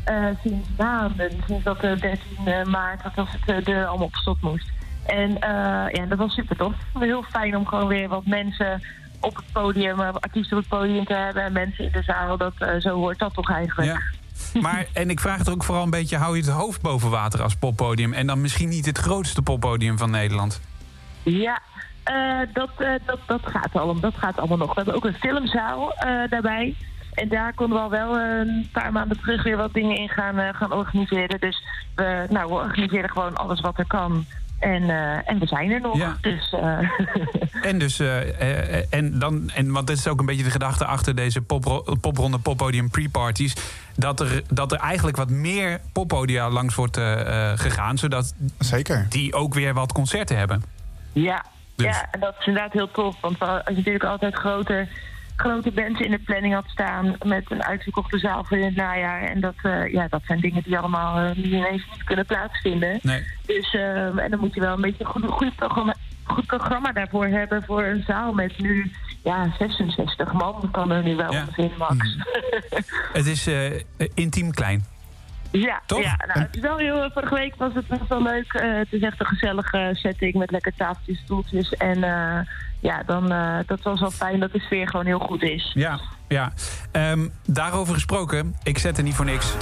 Eh, 0.05 0.27
sinds 0.43 0.69
maanden. 0.77 1.31
Sinds 1.47 1.65
dat 1.65 1.81
de 1.81 1.97
13 2.01 2.71
maart, 2.71 3.03
dat 3.03 3.13
het, 3.17 3.57
eh, 3.57 3.65
de 3.65 3.87
allemaal 3.87 4.11
op 4.25 4.39
moest. 4.41 4.71
En 5.09 5.41
eh, 5.41 5.93
ja, 5.93 6.07
dat 6.09 6.19
was 6.19 6.35
super 6.35 6.57
tof. 6.57 6.75
Heel 6.99 7.23
fijn 7.23 7.57
om 7.57 7.67
gewoon 7.67 7.87
weer 7.89 8.09
wat 8.09 8.27
mensen 8.27 8.83
op 9.21 9.37
het 9.37 9.45
podium, 9.53 10.01
eh, 10.01 10.09
artiesten 10.21 10.57
op 10.57 10.63
het 10.63 10.79
podium 10.79 11.05
te 11.05 11.15
hebben. 11.15 11.43
En 11.43 11.53
mensen 11.53 11.85
in 11.85 11.93
de 11.93 12.03
zaal. 12.03 12.37
Dat, 12.37 12.53
eh, 12.59 12.81
zo 12.81 12.95
hoort 12.95 13.19
dat 13.19 13.35
toch 13.35 13.51
eigenlijk. 13.51 13.91
Ja. 13.91 14.61
Maar, 14.61 14.87
en 14.93 15.11
ik 15.11 15.21
vraag 15.21 15.39
het 15.39 15.51
ook 15.51 15.65
vooral 15.65 15.85
een 15.85 15.91
beetje, 15.91 16.17
hou 16.17 16.37
je 16.37 16.43
het 16.43 16.51
hoofd 16.51 16.81
boven 16.81 17.11
water 17.11 17.43
als 17.43 17.55
poppodium? 17.55 18.13
En 18.13 18.27
dan 18.27 18.41
misschien 18.41 18.69
niet 18.69 18.87
het 18.87 18.99
grootste 18.99 19.43
poppodium 19.43 19.99
van 19.99 20.11
Nederland. 20.11 20.61
Ja, 21.23 21.63
eh, 22.09 22.39
dat, 22.53 22.71
eh, 22.79 22.91
dat, 23.07 23.19
dat, 23.27 23.41
gaat 23.45 23.73
allemaal, 23.77 24.01
dat 24.01 24.15
gaat 24.17 24.39
allemaal 24.39 24.57
nog. 24.57 24.69
We 24.69 24.75
hebben 24.75 24.95
ook 24.95 25.05
een 25.05 25.15
filmzaal 25.15 25.95
eh, 25.95 26.31
daarbij. 26.31 26.75
En 27.15 27.29
daar 27.29 27.55
konden 27.55 27.77
we 27.77 27.83
al 27.83 27.91
wel 27.91 28.19
een 28.21 28.69
paar 28.73 28.93
maanden 28.93 29.21
terug 29.21 29.43
weer 29.43 29.57
wat 29.57 29.73
dingen 29.73 29.97
in 29.97 30.09
gaan, 30.09 30.39
eh, 30.39 30.55
gaan 30.55 30.73
organiseren. 30.73 31.41
Dus 31.41 31.63
we, 31.95 32.27
nou, 32.31 32.49
we 32.49 32.55
organiseren 32.55 33.11
gewoon 33.11 33.37
alles 33.37 33.61
wat 33.61 33.79
er 33.79 33.87
kan. 33.87 34.25
En, 34.59 34.91
eh, 34.91 35.31
en 35.31 35.39
we 35.39 35.47
zijn 35.47 35.71
er 35.71 35.81
nog. 35.81 35.97
Ja. 35.97 36.17
Dus 36.21 36.53
eh, 36.53 36.79
En 37.71 37.79
dus, 37.79 38.01
en 38.91 39.19
dan, 39.19 39.51
en 39.51 39.73
want 39.73 39.87
dit 39.87 39.99
is 39.99 40.09
ook 40.09 40.21
een 40.21 40.27
beetje 40.27 40.45
de 40.45 40.51
gedachte 40.51 40.85
achter 40.85 41.15
deze 41.15 41.41
popro- 41.43 41.97
popronde 42.01 42.39
poppodium 42.39 42.91
pre-parties. 42.91 43.55
Dat 43.97 44.21
er, 44.21 44.43
dat 44.49 44.73
er 44.73 44.79
eigenlijk 44.79 45.17
wat 45.17 45.31
meer 45.31 45.81
poppodia 45.93 46.51
langs 46.51 46.75
wordt 46.75 46.97
gegaan, 47.55 47.99
zodat 47.99 48.35
Zeker. 48.59 49.07
die 49.09 49.35
ook 49.35 49.55
weer 49.55 49.75
wat 49.75 49.93
concerten 49.93 50.37
hebben. 50.39 50.63
ja. 51.13 51.45
Dus- 51.79 51.87
ja, 51.87 52.09
en 52.11 52.21
dat 52.21 52.35
is 52.39 52.47
inderdaad 52.47 52.73
heel 52.73 52.91
tof. 52.91 53.21
Want 53.21 53.41
als 53.41 53.63
je 53.67 53.73
natuurlijk 53.75 54.05
altijd 54.05 54.35
grote, 54.35 54.89
grote 55.37 55.71
bands 55.71 56.01
in 56.01 56.11
de 56.11 56.19
planning 56.19 56.55
had 56.55 56.65
staan... 56.69 57.17
met 57.25 57.51
een 57.51 57.63
uitverkochte 57.65 58.19
zaal 58.19 58.45
voor 58.45 58.57
in 58.57 58.65
het 58.65 58.77
najaar. 58.77 59.23
En 59.23 59.41
dat, 59.41 59.55
eh, 59.63 59.93
ja, 59.93 60.09
dat 60.09 60.21
zijn 60.27 60.41
dingen 60.41 60.63
die 60.63 60.79
allemaal 60.79 61.19
eh, 61.19 61.37
nu 61.37 61.43
ineens 61.43 61.87
niet 61.93 62.05
kunnen 62.05 62.27
plaatsvinden. 62.27 62.99
Nee. 63.03 63.25
Dus, 63.47 63.75
ehm, 63.75 64.19
en 64.19 64.31
dan 64.31 64.41
moet 64.41 64.55
je 64.55 64.61
wel 64.61 64.75
een 64.75 64.81
beetje 64.81 65.05
een 65.05 65.11
goed, 65.11 65.27
goed, 65.31 65.57
programma, 65.57 65.95
goed 66.25 66.47
programma 66.47 66.93
daarvoor 66.93 67.27
hebben 67.27 67.63
voor 67.63 67.83
een 67.85 68.05
zaal 68.07 68.33
met 68.33 68.59
nu 68.59 68.91
ja, 69.25 69.55
66 69.59 70.33
man 70.33 70.69
kan 70.73 70.91
er 70.91 71.03
nu 71.03 71.17
wel 71.17 71.33
Ja. 71.33 71.41
ongeveer 71.41 71.71
max. 71.79 72.17
Het 73.19 73.27
is 73.27 73.47
eh, 73.47 73.81
intiem 74.15 74.51
klein. 74.51 74.85
Ja, 75.51 75.81
Toch? 75.87 76.03
ja 76.03 76.17
nou, 76.27 76.41
het 76.41 76.55
is 76.57 76.61
wel 76.61 76.77
heel, 76.79 77.11
vorige 77.13 77.35
week 77.35 77.55
was 77.57 77.75
het 77.75 77.87
best 77.89 78.09
wel 78.09 78.23
leuk. 78.23 78.53
Eh, 78.53 78.77
het 78.79 78.93
is 78.93 79.01
echt 79.01 79.21
een 79.21 79.27
gezellige 79.27 79.91
setting 79.93 80.35
met 80.35 80.51
lekker 80.51 80.73
tafeltjes, 80.77 81.19
stoeltjes. 81.19 81.73
En 81.73 82.05
eh, 82.05 82.41
ja, 82.81 83.03
dan, 83.07 83.33
eh, 83.33 83.59
dat 83.67 83.83
was 83.83 84.01
wel 84.01 84.11
fijn 84.11 84.41
dat 84.41 84.53
de 84.53 84.61
sfeer 84.61 84.89
gewoon 84.89 85.07
heel 85.07 85.19
goed 85.19 85.43
is. 85.43 85.71
Ja, 85.75 86.01
ja. 86.29 86.53
Ehm, 86.93 87.29
daarover 87.47 87.95
gesproken, 87.95 88.55
ik 88.63 88.79
zet 88.79 88.97
er 88.97 89.03
niet 89.03 89.15
voor 89.15 89.25
niks 89.25 89.53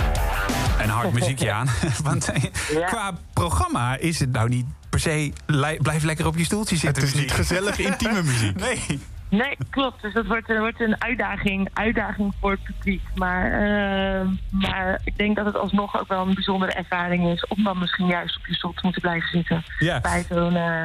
een 0.82 0.88
hard 0.88 1.12
muziekje 1.12 1.52
aan. 1.52 1.66
Want 2.04 2.28
eh, 2.30 2.42
Ja. 2.72 2.86
qua 2.86 3.12
programma 3.32 3.96
is 3.96 4.18
het 4.20 4.32
nou 4.32 4.48
niet 4.48 4.66
per 4.90 5.00
se... 5.00 5.32
li- 5.46 5.76
blijf 5.82 6.02
lekker 6.02 6.26
op 6.26 6.36
je 6.36 6.44
stoeltje 6.44 6.74
Het 6.74 6.84
zitten 6.84 7.02
is 7.02 7.12
niet 7.14 7.22
muziek. 7.22 7.36
gezellig 7.36 7.78
intieme 7.78 8.22
muziek. 8.22 8.60
Nee. 8.66 9.00
Nee, 9.28 9.56
klopt. 9.70 10.02
Dus 10.02 10.14
dat 10.14 10.26
wordt, 10.26 10.50
eh, 10.50 10.58
wordt 10.58 10.80
een 10.80 11.02
uitdaging, 11.02 11.68
uitdaging 11.72 12.32
voor 12.40 12.50
het 12.50 12.62
publiek. 12.62 13.02
Maar, 13.14 13.52
eh, 13.52 14.28
maar 14.50 15.00
ik 15.04 15.16
denk 15.16 15.36
dat 15.36 15.46
het 15.46 15.56
alsnog 15.56 16.00
ook 16.00 16.08
wel 16.08 16.26
een 16.26 16.34
bijzondere 16.34 16.72
ervaring 16.72 17.32
is... 17.32 17.46
om 17.46 17.64
dan 17.64 17.78
misschien 17.78 18.06
juist 18.06 18.36
op 18.36 18.46
je 18.46 18.54
stoel 18.54 18.72
te 18.72 18.80
moeten 18.82 19.02
blijven 19.02 19.28
zitten. 19.28 19.64
Ja. 19.78 20.00
Bij 20.00 20.24
zo'n 20.28 20.56
eh, 20.56 20.84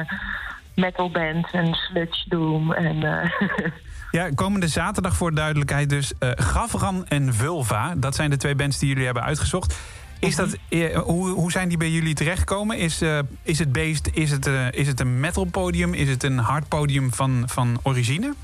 metalband 0.74 1.50
en 1.52 1.74
sludge 1.74 2.28
doom. 2.28 2.72
En, 2.72 3.02
eh, 3.02 3.30
Ja, 4.10 4.30
komende 4.34 4.68
zaterdag 4.68 5.16
voor 5.16 5.30
de 5.30 5.36
duidelijkheid 5.36 5.88
dus 5.88 6.12
Gavran 6.20 7.06
en 7.06 7.34
Vulva. 7.34 7.94
Dat 7.96 8.14
zijn 8.14 8.30
de 8.30 8.36
twee 8.36 8.54
bands 8.54 8.78
die 8.78 8.88
jullie 8.88 9.04
hebben 9.04 9.22
uitgezocht. 9.22 9.78
Is 10.22 10.36
dat, 10.36 10.56
eh, 10.68 10.96
hoe, 10.96 11.28
hoe 11.28 11.50
zijn 11.50 11.68
die 11.68 11.78
bij 11.78 11.90
jullie 11.90 12.14
terechtgekomen? 12.14 12.78
Is, 12.78 13.00
eh, 13.00 13.18
is 13.42 13.58
het 13.58 13.72
beest, 13.72 14.10
is 14.12 14.30
het, 14.30 14.46
eh, 14.46 14.72
is 14.72 14.86
het 14.86 15.00
een 15.00 15.20
metal 15.20 15.44
podium? 15.44 15.94
Is 15.94 16.08
het 16.08 16.22
een 16.22 16.38
hard 16.38 16.68
podium 16.68 17.12
van, 17.12 17.42
van 17.46 17.80
origine? 17.82 18.34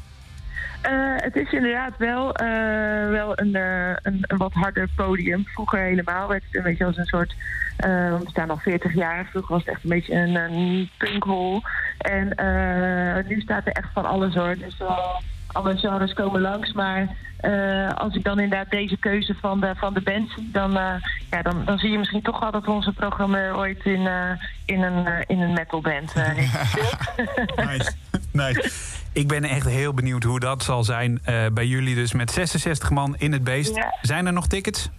Het 1.16 1.36
is 1.36 1.52
inderdaad 1.52 1.96
wel, 1.98 2.32
wel 3.10 3.32
een, 3.38 3.54
een, 4.02 4.24
wat 4.36 4.52
harder 4.52 4.88
podium. 4.96 5.46
Vroeger 5.46 5.78
helemaal 5.78 6.28
werd 6.28 6.44
het 6.44 6.56
een 6.56 6.62
beetje 6.62 6.84
als 6.84 6.96
een 6.96 7.04
soort... 7.04 7.34
want 8.10 8.22
we 8.22 8.30
staan 8.30 8.50
al 8.50 8.56
40 8.56 8.94
jaar. 8.94 9.26
Vroeger 9.30 9.54
was 9.54 9.64
het 9.64 9.74
echt 9.74 9.82
een 9.82 9.90
beetje 9.90 10.14
een, 10.14 10.34
een. 10.34 10.90
En 11.98 12.34
nu 13.28 13.40
staat 13.40 13.66
er 13.66 13.72
echt 13.72 13.88
van 13.92 14.04
alles 14.04 14.34
hoor. 14.34 14.56
Dus 14.58 14.76
alle 15.46 15.76
genres 15.76 16.12
komen 16.12 16.40
langs. 16.40 16.72
Maar 16.72 17.16
eh, 17.38 17.94
als 17.94 18.14
ik 18.14 18.24
dan 18.24 18.38
inderdaad 18.40 18.70
deze 18.70 18.96
keuze 18.96 19.34
van 19.40 19.60
de, 19.60 19.74
van 19.76 19.94
de 19.94 20.00
band 20.00 20.30
zie... 20.30 20.50
Dan, 20.52 20.76
eh, 20.76 20.94
ja, 21.30 21.42
dan, 21.42 21.64
dan 21.64 21.78
zie 21.78 21.90
je 21.90 21.98
misschien 21.98 22.22
toch 22.22 22.40
wel 22.40 22.50
dat 22.50 22.66
onze 22.66 22.92
programmeur 22.92 23.56
ooit 23.56 23.84
in, 23.84 24.06
eh, 24.06 24.30
in, 24.64 24.82
een, 24.82 25.24
in 25.26 25.40
een 25.40 25.52
metalband. 25.52 26.14
Nice. 27.56 27.92
nice. 28.32 28.70
Ik 29.12 29.28
ben 29.28 29.44
echt 29.44 29.66
heel 29.66 29.94
benieuwd 29.94 30.22
hoe 30.22 30.40
dat 30.40 30.62
zal 30.62 30.84
zijn 30.84 31.20
bij 31.52 31.66
jullie. 31.66 31.94
Dus 31.94 32.12
met 32.12 32.30
66 32.30 32.90
man 32.90 33.16
in 33.18 33.32
het 33.32 33.44
beest. 33.44 33.76
Ja. 33.76 33.94
Zijn 34.02 34.26
er 34.26 34.32
nog 34.32 34.46
tickets? 34.46 34.90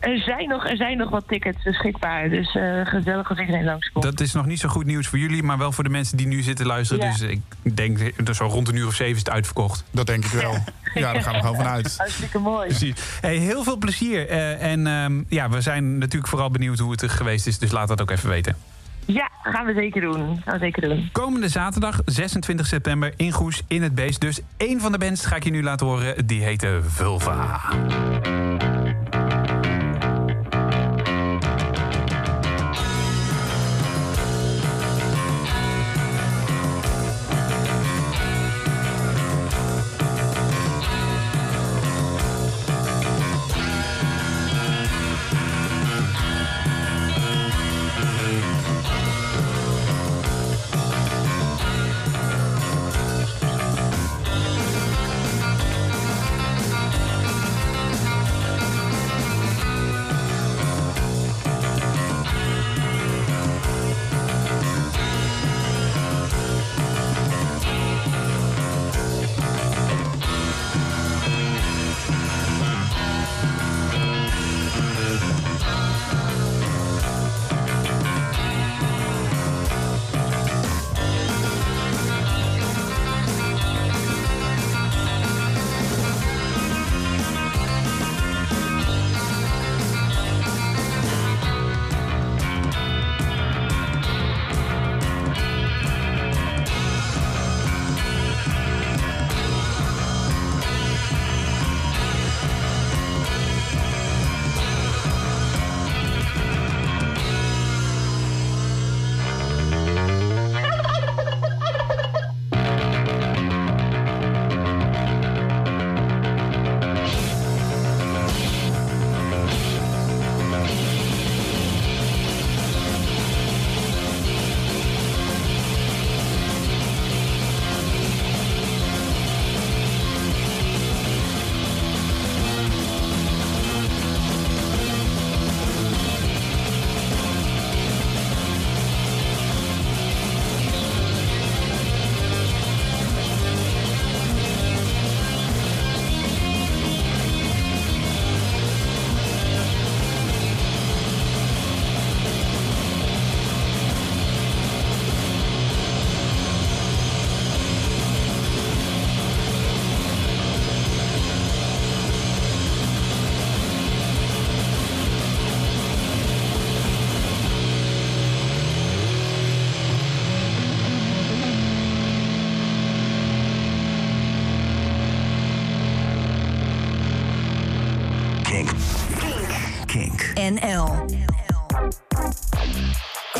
Er 0.00 0.18
zijn 0.18 0.48
nog, 0.48 0.66
er 0.68 0.76
zijn 0.76 0.96
nog 0.96 1.10
wat 1.10 1.24
tickets 1.28 1.62
beschikbaar. 1.62 2.28
Dus 2.28 2.54
eh, 2.54 2.80
gezellig 2.86 3.28
als 3.30 3.38
iedereen 3.38 3.64
langskomt. 3.64 4.04
Dat 4.04 4.20
is 4.20 4.32
nog 4.32 4.46
niet 4.46 4.60
zo 4.60 4.68
goed 4.68 4.84
nieuws 4.86 5.06
voor 5.06 5.18
jullie, 5.18 5.42
maar 5.42 5.58
wel 5.58 5.72
voor 5.72 5.84
de 5.84 5.90
mensen 5.90 6.16
die 6.16 6.26
nu 6.26 6.42
zitten 6.42 6.66
luisteren. 6.66 7.04
Ja. 7.04 7.10
Dus 7.12 7.20
ik 7.20 7.40
denk, 7.76 7.98
eh, 7.98 8.32
zo 8.34 8.44
rond 8.46 8.68
een 8.68 8.76
uur 8.76 8.86
of 8.86 8.94
zeven 8.94 9.12
is 9.12 9.18
het 9.18 9.30
uitverkocht. 9.30 9.84
Dat 9.90 10.06
denk 10.06 10.24
ik 10.24 10.30
wel. 10.30 10.54
Ja, 10.94 11.12
daar 11.12 11.22
gaan 11.22 11.32
we 11.32 11.40
gewoon 11.40 11.56
vanuit. 11.56 11.94
Hartstikke 11.96 12.38
mooi. 12.38 12.66
Precies. 12.68 12.94
Hey, 13.20 13.36
heel 13.36 13.62
veel 13.64 13.76
plezier. 13.76 14.28
eh, 14.28 14.72
en 14.72 14.86
ehm, 14.86 15.22
ja, 15.28 15.48
we 15.50 15.60
zijn 15.60 15.98
natuurlijk 15.98 16.28
vooral 16.30 16.50
benieuwd 16.50 16.78
hoe 16.78 16.90
het 16.90 17.02
er 17.02 17.10
geweest 17.10 17.46
is. 17.46 17.58
Dus 17.58 17.70
laat 17.70 17.88
dat 17.88 18.00
ook 18.00 18.10
even 18.10 18.28
weten. 18.28 18.56
Ja, 19.04 19.28
gaan 19.42 19.66
we 19.66 19.72
zeker 19.74 20.00
doen. 20.00 20.40
Gaan 20.44 20.54
we 20.54 20.58
zeker 20.58 20.82
doen. 20.82 21.08
Komende 21.12 21.48
zaterdag, 21.48 22.00
26 22.04 22.66
september, 22.66 23.12
in 23.16 23.32
Goes, 23.32 23.62
in 23.66 23.82
het 23.82 23.94
Beest. 23.94 24.20
Dus 24.20 24.40
één 24.56 24.80
van 24.80 24.92
de 24.92 24.98
bands 24.98 25.26
ga 25.26 25.36
ik 25.36 25.44
je 25.44 25.50
nu 25.50 25.62
laten 25.62 25.86
horen. 25.86 26.26
Die 26.26 26.42
heette 26.42 26.80
Vulva. 26.86 27.60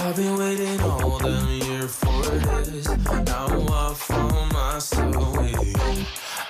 I've 0.09 0.17
been 0.17 0.39
waiting 0.39 0.81
all 0.81 1.19
them 1.19 1.51
year 1.51 1.87
for 1.87 2.23
this. 2.23 2.89
Now 3.27 3.47
I 3.69 3.93
found 3.93 4.53
myself. 4.55 5.39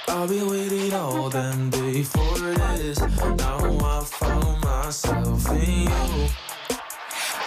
I've 0.07 0.29
been 0.29 0.49
waiting 0.49 0.95
all 0.95 1.29
them 1.29 1.69
days 1.71 2.09
for 2.09 2.39
this. 2.39 3.01
Now 3.01 3.59
I 3.59 4.05
found 4.05 4.63
myself 4.63 5.51
in 5.51 5.89
you. 5.89 6.29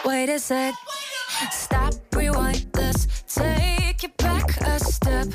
Wait 0.03 0.27
a 0.27 0.37
sec. 0.37 0.75
Stop, 1.49 1.93
rewind, 2.13 2.65
let's 2.75 3.07
take 3.33 4.03
it 4.03 4.17
back 4.17 4.59
a 4.67 4.79
step. 4.81 5.27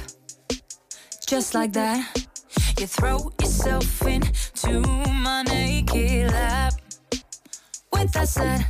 Just 1.26 1.54
like 1.54 1.72
that. 1.72 2.28
You 2.78 2.86
throw 2.86 3.32
yourself 3.40 4.06
into 4.06 4.80
my 4.80 5.42
naked 5.44 6.32
lap. 6.32 6.74
With 7.90 8.12
that 8.12 8.28
said, 8.28 8.66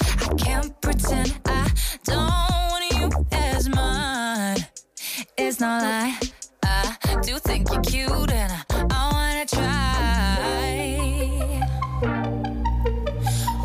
I 0.00 0.34
can't 0.36 0.80
pretend 0.80 1.38
I 1.44 1.70
don't 2.04 2.30
want 2.70 2.84
you 2.98 3.10
as 3.32 3.68
mine. 3.68 4.66
It's 5.36 5.60
not 5.60 5.82
like 5.82 6.32
I 6.62 6.96
do 7.22 7.38
think 7.38 7.68
you're 7.72 7.82
cute 7.82 8.30
and 8.32 8.52
I, 8.52 8.62
I 8.90 9.12
wanna 9.12 9.46
try. 9.46 10.38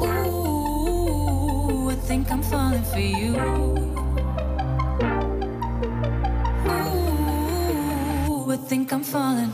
Ooh, 0.02 1.90
I 1.90 1.96
think 1.96 2.32
I'm 2.32 2.42
falling 2.44 2.84
for 2.84 3.00
you. 3.00 3.36
Ooh, 8.30 8.52
I 8.52 8.58
think 8.58 8.92
I'm 8.94 9.04
falling. 9.04 9.52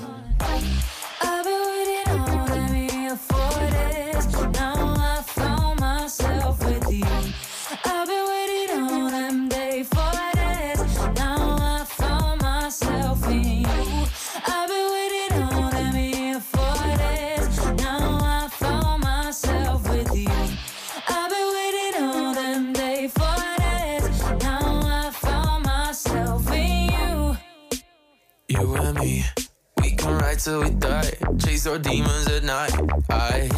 Till 30.39 30.63
we 30.63 30.69
die. 30.69 31.11
Chase 31.37 31.67
our 31.67 31.77
demons 31.77 32.27
at 32.27 32.43
night. 32.43 32.71
I. 33.09 33.49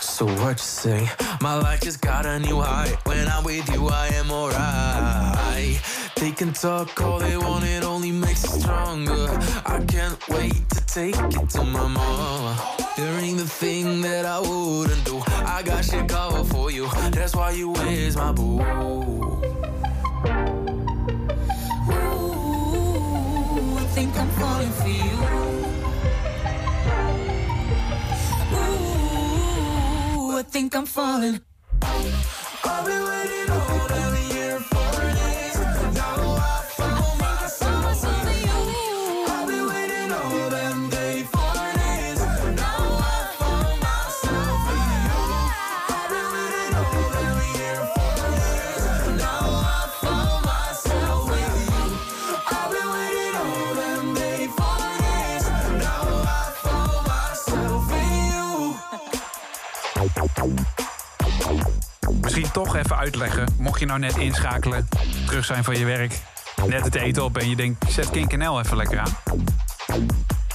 So 0.00 0.24
what 0.24 0.52
you 0.52 0.58
say? 0.58 1.08
My 1.40 1.54
life 1.54 1.82
just 1.82 2.00
got 2.00 2.24
a 2.26 2.38
new 2.38 2.60
high. 2.60 2.96
When 3.04 3.28
I'm 3.28 3.44
with 3.44 3.68
you, 3.72 3.88
I 3.88 4.08
am 4.14 4.30
alright. 4.30 5.80
They 6.16 6.32
can 6.32 6.52
talk 6.52 7.00
all 7.00 7.18
they 7.18 7.36
want, 7.36 7.64
it 7.64 7.84
only 7.84 8.10
makes 8.12 8.44
us 8.44 8.60
stronger. 8.60 9.26
I 9.66 9.82
can't 9.86 10.18
wait 10.28 10.68
to 10.70 10.86
take 10.86 11.16
it 11.16 11.50
to 11.50 11.64
my 11.64 11.86
mama. 11.86 12.76
There 12.96 13.18
ain't 13.20 13.38
the 13.38 13.46
thing 13.46 14.00
that 14.02 14.24
I 14.24 14.40
wouldn't 14.40 15.04
do. 15.04 15.22
I 15.26 15.62
got 15.62 15.84
shit 15.84 16.08
covered 16.08 16.46
for 16.46 16.70
you. 16.70 16.88
That's 17.10 17.34
why 17.34 17.50
you 17.52 17.74
is 17.76 18.16
my 18.16 18.32
boo. 18.32 18.58
Think 30.60 30.74
I'm 30.76 30.84
falling. 30.84 31.49
Even 62.80 62.96
uitleggen. 62.96 63.48
Mocht 63.58 63.80
je 63.80 63.86
nou 63.86 63.98
net 63.98 64.16
inschakelen, 64.16 64.88
terug 65.26 65.44
zijn 65.44 65.64
van 65.64 65.78
je 65.78 65.84
werk, 65.84 66.20
net 66.66 66.84
het 66.84 66.94
eten 66.94 67.24
op 67.24 67.38
en 67.38 67.48
je 67.48 67.56
denkt, 67.56 67.92
zet 67.92 68.10
Kink 68.10 68.36
NL 68.36 68.60
even 68.60 68.76
lekker 68.76 68.98
aan. 68.98 69.16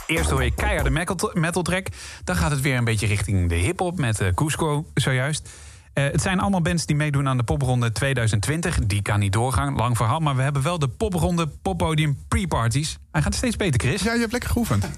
Eerst 0.08 0.30
hoor 0.30 0.44
je 0.44 0.52
keiharde 0.52 0.90
metal, 0.90 1.32
metal 1.34 1.62
track. 1.62 1.88
Dan 2.24 2.36
gaat 2.36 2.52
het 2.52 2.62
weer 2.62 2.78
een 2.78 2.84
beetje 2.84 3.08
richting 3.08 3.50
de 3.50 3.56
hip-hop 3.56 4.00
met 4.00 4.20
eh, 4.20 4.34
Cusco 4.34 4.86
zojuist. 4.94 5.50
Eh, 5.94 6.04
het 6.04 6.22
zijn 6.22 6.40
allemaal 6.40 6.62
bands 6.62 6.86
die 6.86 6.96
meedoen 6.96 7.28
aan 7.28 7.38
de 7.38 7.44
popronde 7.44 7.92
2020. 7.92 8.80
Die 8.86 9.02
kan 9.02 9.20
niet 9.20 9.34
doorgaan, 9.34 9.76
lang 9.76 9.98
verhaal. 9.98 10.20
Maar 10.20 10.36
we 10.36 10.42
hebben 10.42 10.62
wel 10.62 10.80
de 10.80 10.88
popronde 10.88 11.48
poppodium 11.48 12.18
pre-parties. 12.28 12.98
Hij 13.12 13.22
gaat 13.22 13.36
steeds 13.36 13.56
beter, 13.56 13.80
Chris. 13.80 14.02
Ja, 14.02 14.14
je 14.14 14.20
hebt 14.20 14.32
lekker 14.32 14.50
geoefend. 14.50 14.86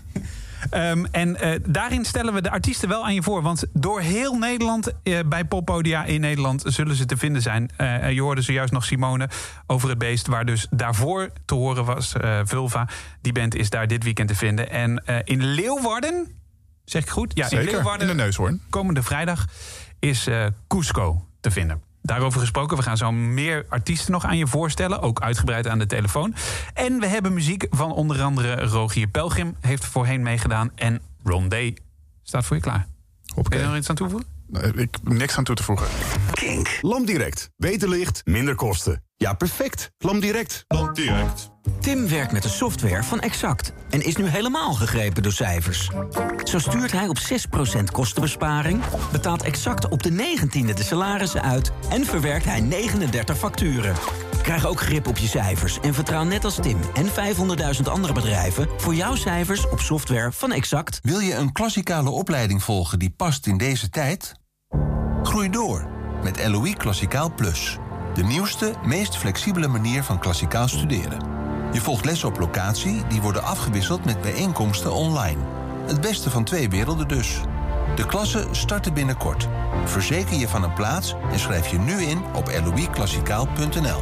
Ehm, 0.69 1.05
en 1.11 1.39
eh, 1.39 1.59
daarin 1.67 2.05
stellen 2.05 2.33
we 2.33 2.41
de 2.41 2.51
artiesten 2.51 2.89
wel 2.89 3.05
aan 3.05 3.13
je 3.13 3.23
voor. 3.23 3.41
Want 3.41 3.65
door 3.73 4.01
heel 4.01 4.37
Nederland, 4.37 4.91
eh, 5.03 5.19
bij 5.25 5.45
poppodia 5.45 6.05
in 6.05 6.21
Nederland, 6.21 6.63
zullen 6.65 6.95
ze 6.95 7.05
te 7.05 7.17
vinden 7.17 7.41
zijn. 7.41 7.69
Eh, 7.77 8.11
je 8.11 8.21
hoorde 8.21 8.41
zojuist 8.41 8.73
nog 8.73 8.85
Simone 8.85 9.29
over 9.67 9.89
het 9.89 9.97
beest, 9.97 10.27
waar 10.27 10.45
dus 10.45 10.67
daarvoor 10.69 11.29
te 11.45 11.53
horen 11.53 11.85
was 11.85 12.13
Vulva. 12.43 12.87
Die 13.21 13.33
band 13.33 13.55
is 13.55 13.69
daar 13.69 13.87
dit 13.87 14.03
weekend 14.03 14.27
te 14.27 14.35
vinden. 14.35 14.69
En 14.69 15.03
in 15.23 15.43
Leeuwarden, 15.43 16.31
zeg 16.85 17.01
ik 17.01 17.09
goed? 17.09 17.31
Ja, 17.35 17.49
in 17.49 17.63
Leeuwarden. 17.63 18.09
in 18.09 18.17
de 18.17 18.23
neushoorn. 18.23 18.61
Komende 18.69 19.03
vrijdag 19.03 19.45
is 19.99 20.27
Cusco 20.67 21.27
te 21.39 21.51
vinden. 21.51 21.86
Daarover 22.07 22.39
gesproken, 22.39 22.77
we 22.77 22.83
gaan 22.83 22.97
zo 22.97 23.11
meer 23.11 23.65
artiesten 23.69 24.11
nog 24.11 24.25
aan 24.25 24.37
je 24.37 24.47
voorstellen. 24.47 25.01
Ook 25.01 25.21
uitgebreid 25.21 25.67
aan 25.67 25.79
de 25.79 25.85
telefoon. 25.85 26.35
En 26.73 26.99
we 26.99 27.07
hebben 27.07 27.33
muziek 27.33 27.67
van 27.69 27.91
onder 27.91 28.21
andere 28.21 28.61
Rogier 28.61 29.07
Pelgrim. 29.07 29.55
Heeft 29.61 29.85
voorheen 29.85 30.21
meegedaan. 30.21 30.71
En 30.75 31.01
Ron 31.23 31.49
Day 31.49 31.77
staat 32.23 32.45
voor 32.45 32.55
je 32.55 32.61
klaar. 32.61 32.87
Hoppakee. 33.25 33.43
Kun 33.43 33.57
je 33.57 33.63
er 33.63 33.69
nog 33.69 33.77
iets 33.77 33.89
aan 33.89 33.95
toevoegen? 33.95 34.36
Nee, 34.47 34.71
Ik 34.73 34.97
heb 35.01 35.13
niks 35.13 35.37
aan 35.37 35.43
toe 35.43 35.55
te 35.55 35.63
voegen. 35.63 35.87
Kink. 36.31 36.79
LamDirect. 36.81 37.49
Beter 37.57 37.89
licht, 37.89 38.21
minder 38.25 38.55
kosten. 38.55 39.03
Ja, 39.15 39.33
perfect. 39.33 39.91
LamDirect. 39.97 40.65
LamDirect. 40.67 41.49
Tim 41.79 42.07
werkt 42.07 42.31
met 42.31 42.43
de 42.43 42.49
software 42.49 43.03
van 43.03 43.19
Exact 43.19 43.73
en 43.89 44.01
is 44.01 44.15
nu 44.15 44.27
helemaal 44.27 44.73
gegrepen 44.73 45.23
door 45.23 45.31
cijfers. 45.31 45.89
Zo 46.43 46.59
stuurt 46.59 46.91
hij 46.91 47.07
op 47.07 47.17
6% 47.79 47.83
kostenbesparing, 47.91 48.81
betaalt 49.11 49.43
Exact 49.43 49.89
op 49.89 50.03
de 50.03 50.11
19e 50.11 50.73
de 50.73 50.83
salarissen 50.83 51.41
uit 51.41 51.71
en 51.89 52.05
verwerkt 52.05 52.45
hij 52.45 52.61
39 52.61 53.37
facturen. 53.37 53.95
Krijg 54.41 54.65
ook 54.65 54.81
grip 54.81 55.07
op 55.07 55.17
je 55.17 55.27
cijfers 55.27 55.79
en 55.79 55.93
vertrouw 55.93 56.23
net 56.23 56.45
als 56.45 56.55
Tim 56.55 56.79
en 56.93 57.07
500.000 57.75 57.83
andere 57.83 58.13
bedrijven 58.13 58.67
voor 58.77 58.95
jouw 58.95 59.15
cijfers 59.15 59.69
op 59.69 59.79
software 59.79 60.31
van 60.31 60.51
Exact. 60.51 60.99
Wil 61.01 61.19
je 61.19 61.33
een 61.33 61.51
klassikale 61.51 62.09
opleiding 62.09 62.63
volgen 62.63 62.99
die 62.99 63.13
past 63.17 63.47
in 63.47 63.57
deze 63.57 63.89
tijd? 63.89 64.33
Groei 65.27 65.49
door 65.49 65.87
met 66.23 66.47
LOE 66.47 66.75
Klassikaal 66.75 67.31
Plus. 67.35 67.77
De 68.13 68.23
nieuwste, 68.23 68.73
meest 68.85 69.17
flexibele 69.17 69.67
manier 69.67 70.03
van 70.03 70.19
klassikaal 70.19 70.67
studeren. 70.67 71.19
Je 71.71 71.81
volgt 71.81 72.05
lessen 72.05 72.27
op 72.27 72.39
locatie 72.39 73.07
die 73.07 73.21
worden 73.21 73.43
afgewisseld 73.43 74.05
met 74.05 74.21
bijeenkomsten 74.21 74.93
online. 74.93 75.41
Het 75.85 76.01
beste 76.01 76.29
van 76.29 76.43
twee 76.43 76.69
werelden 76.69 77.07
dus. 77.07 77.41
De 77.95 78.05
klassen 78.05 78.55
starten 78.55 78.93
binnenkort. 78.93 79.47
Verzeker 79.85 80.37
je 80.37 80.47
van 80.47 80.63
een 80.63 80.73
plaats 80.73 81.15
en 81.31 81.39
schrijf 81.39 81.67
je 81.67 81.79
nu 81.79 82.01
in 82.01 82.21
op 82.33 82.51
loeklassikaal.nl. 82.75 84.01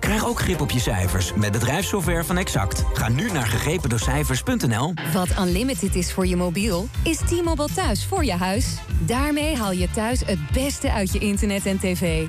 Krijg 0.00 0.26
ook 0.26 0.40
grip 0.40 0.60
op 0.60 0.70
je 0.70 0.80
cijfers 0.80 1.34
met 1.34 1.52
bedrijfssoftware 1.52 2.24
van 2.24 2.36
Exact. 2.38 2.84
Ga 2.92 3.08
nu 3.08 3.30
naar 3.32 3.46
gegrependoorcijfers.nl. 3.46 4.94
Wat 5.12 5.28
unlimited 5.38 5.94
is 5.94 6.12
voor 6.12 6.26
je 6.26 6.36
mobiel, 6.36 6.88
is 7.02 7.16
T-Mobile 7.16 7.68
thuis 7.74 8.06
voor 8.06 8.24
je 8.24 8.32
huis. 8.32 8.66
Daarmee 8.98 9.56
haal 9.56 9.72
je 9.72 9.90
thuis 9.90 10.20
het 10.26 10.38
beste 10.52 10.92
uit 10.92 11.12
je 11.12 11.18
internet 11.18 11.66
en 11.66 11.78
tv. 11.78 12.26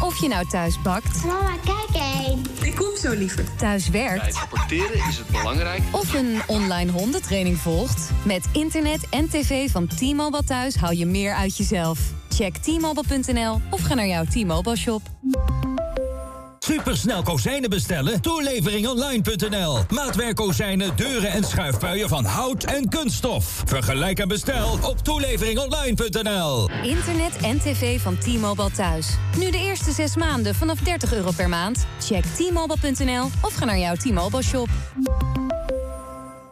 Of 0.00 0.20
je 0.20 0.28
nou 0.28 0.48
thuis 0.48 0.82
bakt, 0.82 1.24
Mama, 1.24 1.54
kijk 1.64 2.02
eens. 2.02 2.48
ik 2.62 2.74
kom 2.74 2.96
zo 2.96 3.12
liever. 3.12 3.44
Thuis 3.56 3.88
werkt 3.88 4.34
Rapporteren 4.36 5.08
is 5.08 5.16
het 5.18 5.26
belangrijk. 5.26 5.82
of 5.90 6.14
een 6.14 6.40
online 6.46 6.90
hondentraining 6.92 7.58
volgt. 7.58 8.10
Met 8.22 8.46
internet 8.52 9.06
en 9.10 9.28
tv 9.28 9.70
van 9.70 9.86
T-Mobile 9.86 10.44
thuis 10.44 10.76
haal 10.76 10.92
je 10.92 11.06
meer 11.06 11.34
uit 11.34 11.56
jezelf. 11.56 11.98
Check 12.28 12.56
t-mobile.nl 12.56 13.60
of 13.70 13.80
ga 13.82 13.94
naar 13.94 14.06
jouw 14.06 14.24
T-Mobile 14.24 14.76
shop. 14.76 15.02
Supersnel 16.70 17.22
kozijnen 17.22 17.70
bestellen? 17.70 18.20
Toeleveringonline.nl. 18.20 19.78
Maatwerk 19.90 20.36
kozijnen, 20.36 20.96
deuren 20.96 21.30
en 21.30 21.44
schuifpuien 21.44 22.08
van 22.08 22.24
hout 22.24 22.64
en 22.64 22.88
kunststof. 22.88 23.62
Vergelijk 23.66 24.18
en 24.18 24.28
bestel 24.28 24.78
op 24.82 24.98
toeleveringonline.nl. 24.98 26.70
Internet 26.82 27.36
en 27.36 27.58
tv 27.58 28.00
van 28.00 28.18
T-Mobile 28.18 28.70
thuis. 28.70 29.08
Nu 29.38 29.50
de 29.50 29.58
eerste 29.58 29.92
zes 29.92 30.16
maanden 30.16 30.54
vanaf 30.54 30.78
30 30.78 31.12
euro 31.12 31.30
per 31.36 31.48
maand. 31.48 31.86
Check 32.00 32.24
t-mobile.nl 32.24 33.24
of 33.42 33.54
ga 33.54 33.64
naar 33.64 33.78
jouw 33.78 33.94
T-Mobile 33.94 34.42
shop. 34.42 34.68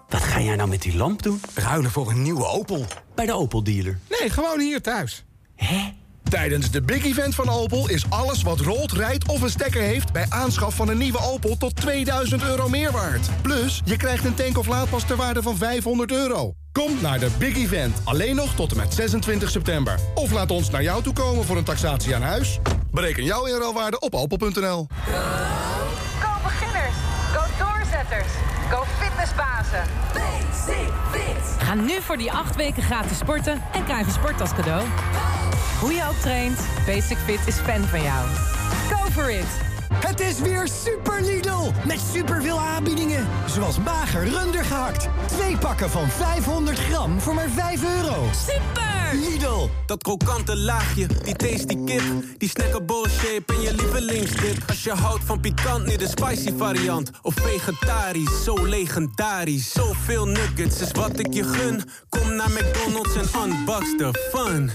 Wat 0.09 0.23
ga 0.23 0.41
jij 0.41 0.57
nou 0.57 0.69
met 0.69 0.83
die 0.83 0.97
lamp 0.97 1.23
doen? 1.23 1.41
Ruilen 1.55 1.91
voor 1.91 2.11
een 2.11 2.23
nieuwe 2.23 2.47
Opel. 2.47 2.87
Bij 3.15 3.27
de 3.27 3.33
Opel 3.33 3.65
dealer. 3.65 3.99
Nee, 4.21 4.31
gewoon 4.31 4.61
hier 4.61 4.83
thuis. 4.83 5.25
Hè? 5.57 5.93
Tijdens 6.31 6.71
de 6.71 6.81
Big 6.81 7.05
Event 7.05 7.35
van 7.35 7.49
Opel 7.49 7.89
is 7.89 8.05
alles 8.09 8.43
wat 8.43 8.61
rolt, 8.61 8.93
rijdt 8.93 9.29
of 9.29 9.41
een 9.41 9.51
stekker 9.51 9.83
heeft... 9.83 10.13
bij 10.13 10.27
aanschaf 10.29 10.75
van 10.75 10.89
een 10.89 10.99
nieuwe 10.99 11.21
Opel 11.21 11.57
tot 11.57 11.77
2000 11.77 12.43
euro 12.43 12.69
meer 12.69 12.93
waard. 12.93 13.29
Plus, 13.43 13.83
je 13.85 13.97
krijgt 13.97 14.25
een 14.25 14.35
tank 14.35 14.59
of 14.59 14.67
laadpas 14.67 15.05
ter 15.05 15.17
waarde 15.17 15.43
van 15.43 15.57
500 15.57 16.13
euro. 16.13 16.55
Kom 16.73 16.91
naar 17.01 17.19
de 17.19 17.29
Big 17.39 17.57
Event, 17.57 17.97
alleen 18.05 18.37
nog 18.37 18.55
tot 18.55 18.71
en 18.71 18.77
met 18.77 18.95
26 18.95 19.51
september. 19.51 19.99
Of 20.15 20.33
laat 20.33 20.51
ons 20.51 20.71
naar 20.71 20.83
jou 20.83 21.03
toe 21.03 21.13
komen 21.13 21.45
voor 21.45 21.57
een 21.57 21.65
taxatie 21.65 22.15
aan 22.15 22.23
huis. 22.23 22.59
Bereken 22.91 23.25
jouw 23.25 23.45
inruilwaarde 23.45 23.99
op 23.99 24.15
opel.nl. 24.15 24.87
Go 26.21 26.31
beginners, 26.43 26.95
go 27.35 27.65
doorzetters, 27.65 28.33
go 28.71 28.85
fitnessbazen. 29.01 29.85
Basic 30.13 30.93
Fit. 31.11 31.63
Ga 31.67 31.75
nu 31.75 32.01
voor 32.01 32.17
die 32.17 32.33
acht 32.33 32.57
weken 32.57 32.83
gratis 32.83 33.19
sporten 33.19 33.63
en 33.73 33.85
krijg 33.85 34.07
een 34.07 34.13
sport 34.13 34.41
als 34.41 34.55
cadeau. 34.55 34.87
Hoe 35.85 35.93
je 35.93 36.05
ook 36.09 36.21
traint, 36.21 36.59
Basic 36.87 37.17
Fit 37.25 37.39
is 37.47 37.55
fan 37.55 37.85
van 37.85 38.03
jou. 38.03 38.27
Go 38.91 39.11
for 39.11 39.31
it! 39.31 39.47
Het 39.95 40.21
is 40.21 40.39
weer 40.39 40.69
Super 40.85 41.23
Lidl. 41.23 41.71
Met 41.87 42.01
superveel 42.13 42.61
aanbiedingen. 42.61 43.27
Zoals 43.47 43.79
mager 43.79 44.29
rundergehakt. 44.29 45.09
Twee 45.27 45.57
pakken 45.57 45.91
van 45.91 46.09
500 46.09 46.79
gram 46.79 47.21
voor 47.21 47.35
maar 47.35 47.49
5 47.49 47.83
euro. 47.83 48.29
Super! 48.49 49.31
Lidl. 49.31 49.69
Dat 49.87 50.03
krokante 50.03 50.57
laagje, 50.57 51.07
die 51.25 51.37
tasty 51.37 51.85
kip. 51.85 52.03
Die 52.39 52.49
snackable 52.49 53.09
shape 53.09 53.55
en 53.55 53.61
je 53.61 53.75
lievelingsdip. 53.75 54.63
Als 54.67 54.85
je 54.85 54.93
houdt 54.93 55.25
van 55.25 55.41
pikant, 55.41 55.87
nu 55.87 55.97
de 55.97 56.09
spicy 56.09 56.53
variant. 56.57 57.11
Of 57.23 57.35
vegetarisch, 57.35 58.45
zo 58.45 58.67
legendarisch. 58.67 59.73
Zoveel 59.73 60.27
nuggets 60.27 60.81
is 60.81 60.91
wat 60.91 61.19
ik 61.19 61.35
je 61.35 61.45
gun. 61.45 61.83
Kom 62.09 62.35
naar 62.35 62.51
McDonald's 62.51 63.15
en 63.15 63.43
unbox 63.43 63.97
the 63.97 64.29
fun. 64.33 64.71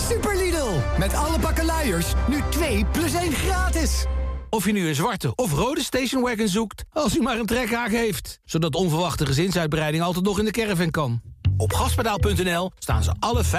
Super 0.00 0.36
Lidl. 0.36 0.70
Met 0.98 1.14
alle 1.14 1.38
pakken 1.38 1.64
luiers. 1.64 2.06
Nu 2.28 2.42
2 2.50 2.84
plus 2.84 3.14
1 3.14 3.32
gratis. 3.32 4.04
Of 4.50 4.64
je 4.64 4.72
nu 4.72 4.88
een 4.88 4.94
zwarte 4.94 5.34
of 5.34 5.52
rode 5.52 5.82
stationwagon 5.82 6.48
zoekt, 6.48 6.84
als 6.92 7.16
u 7.16 7.20
maar 7.20 7.38
een 7.38 7.46
trekhaak 7.46 7.90
heeft. 7.90 8.40
Zodat 8.44 8.74
onverwachte 8.74 9.26
gezinsuitbreiding 9.26 10.02
altijd 10.02 10.24
nog 10.24 10.38
in 10.38 10.44
de 10.44 10.50
caravan 10.50 10.90
kan. 10.90 11.20
Op 11.56 11.72
gaspedaal.nl 11.72 12.70
staan 12.78 13.02
ze 13.02 13.12
alle 13.18 13.44
55.416. 13.44 13.50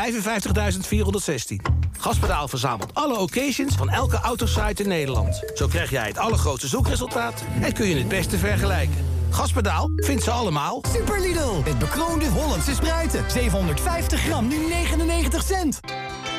Gaspedaal 1.99 2.47
verzamelt 2.47 2.93
alle 2.93 3.19
occasions 3.19 3.75
van 3.75 3.89
elke 3.89 4.17
autosite 4.17 4.83
in 4.83 4.89
Nederland. 4.89 5.43
Zo 5.55 5.67
krijg 5.67 5.89
jij 5.89 6.07
het 6.07 6.17
allergrootste 6.17 6.67
zoekresultaat 6.67 7.43
en 7.61 7.73
kun 7.73 7.87
je 7.87 7.95
het 7.95 8.07
beste 8.07 8.37
vergelijken. 8.37 9.05
Gaspedaal 9.29 9.89
vindt 9.95 10.23
ze 10.23 10.31
allemaal. 10.31 10.83
Super 10.93 11.21
Lidl. 11.21 11.61
Met 11.63 11.79
bekroonde 11.79 12.29
Hollandse 12.29 12.73
spruiten. 12.73 13.31
750 13.31 14.21
gram, 14.21 14.47
nu 14.47 14.67
99 14.67 15.43
cent. 15.43 15.79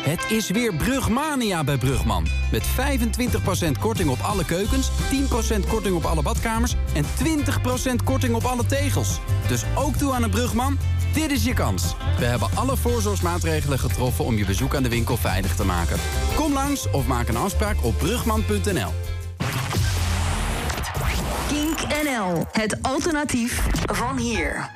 Het 0.07 0.31
is 0.31 0.51
weer 0.51 0.75
Brugmania 0.75 1.65
bij 1.65 1.77
Brugman. 1.77 2.27
Met 2.53 2.63
25% 2.67 3.81
korting 3.81 4.09
op 4.09 4.19
alle 4.19 4.45
keukens, 4.45 4.91
10% 4.91 5.69
korting 5.69 5.97
op 5.97 6.05
alle 6.05 6.23
badkamers... 6.23 6.75
en 6.95 7.05
20% 7.05 8.05
korting 8.05 8.35
op 8.35 8.45
alle 8.45 8.67
tegels. 8.67 9.21
Dus 9.49 9.65
ook 9.75 9.95
toe 9.95 10.13
aan 10.13 10.23
een 10.23 10.31
Brugman? 10.31 10.79
Dit 11.13 11.31
is 11.31 11.45
je 11.45 11.55
kans. 11.55 11.95
We 12.19 12.25
hebben 12.25 12.49
alle 12.55 12.77
voorzorgsmaatregelen 12.77 13.79
getroffen 13.79 14.25
om 14.25 14.37
je 14.37 14.45
bezoek 14.45 14.75
aan 14.75 14.83
de 14.83 14.89
winkel 14.89 15.17
veilig 15.17 15.57
te 15.57 15.65
maken. 15.65 15.99
Kom 16.35 16.53
langs 16.53 16.91
of 16.91 17.07
maak 17.07 17.29
een 17.29 17.37
afspraak 17.37 17.77
op 17.85 17.99
brugman.nl. 17.99 18.93
Kink 21.49 21.79
NL, 22.05 22.47
het 22.53 22.83
alternatief 22.83 23.67
van 23.93 24.19
hier. 24.19 24.71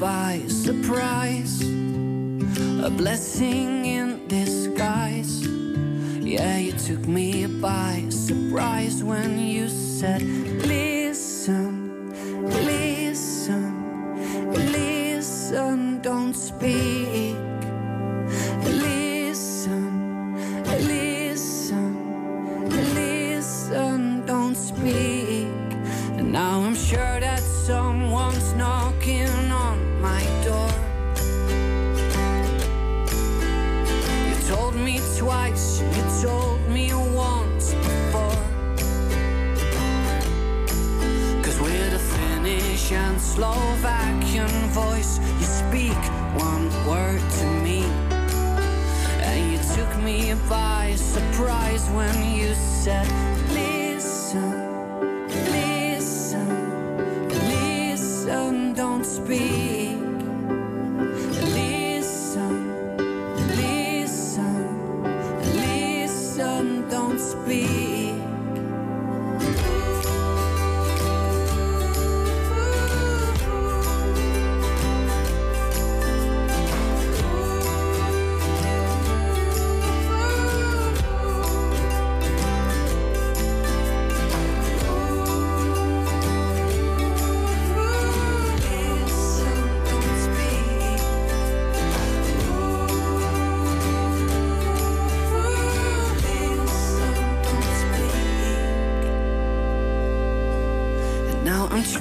By 0.00 0.42
surprise. 0.48 1.62
A 1.62 2.90
blessing 2.90 3.86
in 3.86 4.26
disguise. 4.26 5.46
Yeah, 6.20 6.58
you 6.58 6.72
took 6.72 7.06
me 7.06 7.46
by 7.46 8.04
surprise 8.10 9.04
when 9.04 9.38
you 9.38 9.68
said, 9.68 10.22
Listen, 10.22 10.95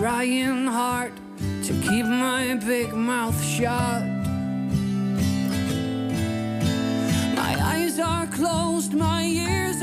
trying 0.05 0.67
hard 0.67 1.11
to 1.63 1.73
keep 1.81 2.05
my 2.05 2.53
big 2.63 2.93
mouth 2.93 3.43
shut. 3.43 4.03
My 7.33 7.55
eyes 7.59 7.99
are 7.99 8.27
closed, 8.27 8.93
my 8.93 9.23
ears 9.23 9.81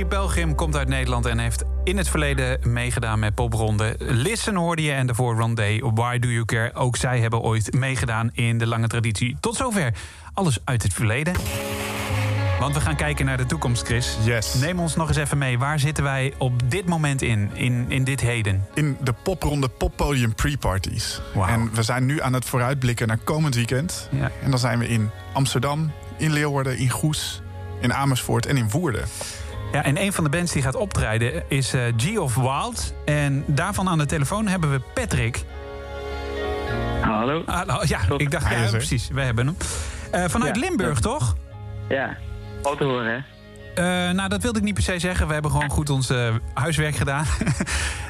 Rogier 0.00 0.18
Pelgrim, 0.18 0.54
komt 0.54 0.76
uit 0.76 0.88
Nederland 0.88 1.26
en 1.26 1.38
heeft 1.38 1.64
in 1.84 1.96
het 1.96 2.08
verleden 2.08 2.72
meegedaan 2.72 3.18
met 3.18 3.34
popronde. 3.34 3.96
Listen 3.98 4.54
hoorde 4.54 4.82
je 4.82 4.92
en 4.92 5.06
daarvoor 5.06 5.36
Rondé, 5.36 5.78
Why 5.94 6.18
Do 6.18 6.28
You 6.28 6.44
Care? 6.44 6.74
Ook 6.74 6.96
zij 6.96 7.20
hebben 7.20 7.40
ooit 7.40 7.72
meegedaan 7.72 8.30
in 8.32 8.58
de 8.58 8.66
lange 8.66 8.86
traditie. 8.86 9.36
Tot 9.40 9.56
zover 9.56 9.94
alles 10.34 10.58
uit 10.64 10.82
het 10.82 10.94
verleden. 10.94 11.34
Want 12.60 12.74
we 12.74 12.80
gaan 12.80 12.96
kijken 12.96 13.24
naar 13.24 13.36
de 13.36 13.46
toekomst, 13.46 13.86
Chris. 13.86 14.16
Yes. 14.24 14.54
Neem 14.54 14.80
ons 14.80 14.96
nog 14.96 15.08
eens 15.08 15.16
even 15.16 15.38
mee. 15.38 15.58
Waar 15.58 15.78
zitten 15.78 16.04
wij 16.04 16.34
op 16.38 16.70
dit 16.70 16.86
moment 16.86 17.22
in, 17.22 17.50
in, 17.54 17.86
in 17.88 18.04
dit 18.04 18.20
heden? 18.20 18.66
In 18.74 18.96
de 19.00 19.14
popronde 19.22 19.68
poppodium 19.68 20.34
pre-parties. 20.34 21.20
En 21.46 21.70
we 21.74 21.82
zijn 21.82 22.06
nu 22.06 22.22
aan 22.22 22.32
het 22.32 22.44
vooruitblikken 22.44 23.08
naar 23.08 23.18
komend 23.18 23.54
weekend. 23.54 24.08
Ja. 24.10 24.30
En 24.42 24.50
dan 24.50 24.58
zijn 24.58 24.78
we 24.78 24.88
in 24.88 25.10
Amsterdam, 25.32 25.92
in 26.16 26.32
Leeuwarden, 26.32 26.78
in 26.78 26.90
Goes, 26.90 27.42
in 27.80 27.92
Amersfoort 27.94 28.46
en 28.46 28.56
in 28.56 28.70
Woerden. 28.70 29.04
Ja, 29.72 29.84
en 29.84 30.02
een 30.02 30.12
van 30.12 30.24
de 30.24 30.30
bands 30.30 30.52
die 30.52 30.62
gaat 30.62 30.74
optreden 30.74 31.42
is 31.48 31.72
eh, 31.74 31.82
G 31.96 32.18
of 32.18 32.34
Wild. 32.34 32.94
En 33.04 33.44
daarvan 33.46 33.88
aan 33.88 33.98
de 33.98 34.06
telefoon 34.06 34.46
hebben 34.46 34.70
we 34.70 34.80
Patrick. 34.94 35.44
Hallo. 37.00 37.42
Hallo, 37.46 37.80
ja, 37.84 37.98
ik 38.16 38.30
dacht, 38.30 38.50
ja, 38.50 38.68
precies, 38.70 39.08
we 39.08 39.20
hebben 39.20 39.46
hem. 39.46 39.56
Eh, 40.10 40.24
vanuit 40.28 40.54
Ja. 40.56 40.60
Limburg, 40.60 41.00
toch? 41.00 41.36
Ja, 41.88 42.16
al 42.62 42.76
te 42.76 42.84
horen, 42.84 43.06
hè? 43.06 43.18
Eh, 43.74 44.14
nou, 44.14 44.28
dat 44.28 44.42
wilde 44.42 44.58
ik 44.58 44.64
niet 44.64 44.74
per 44.74 44.82
se 44.82 44.98
zeggen. 44.98 45.26
We 45.26 45.32
hebben 45.32 45.50
gewoon 45.50 45.70
goed 45.70 45.90
ons 45.90 46.12
huiswerk 46.54 46.96
gedaan. 46.96 47.24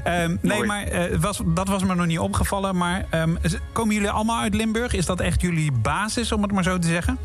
Ehm, 0.04 0.36
nee, 0.42 0.64
maar 0.64 0.82
eh, 0.82 1.16
was, 1.18 1.40
dat 1.46 1.68
was 1.68 1.84
me 1.84 1.94
nog 1.94 2.06
niet 2.06 2.18
opgevallen. 2.18 2.76
Maar 2.76 3.04
ehm, 3.10 3.36
komen 3.72 3.94
jullie 3.94 4.10
allemaal 4.10 4.40
uit 4.40 4.54
Limburg? 4.54 4.92
Is 4.92 5.06
dat 5.06 5.20
echt 5.20 5.40
jullie 5.40 5.72
basis, 5.72 6.32
om 6.32 6.42
het 6.42 6.52
maar 6.52 6.62
zo 6.62 6.78
te 6.78 6.88
zeggen? 6.88 7.18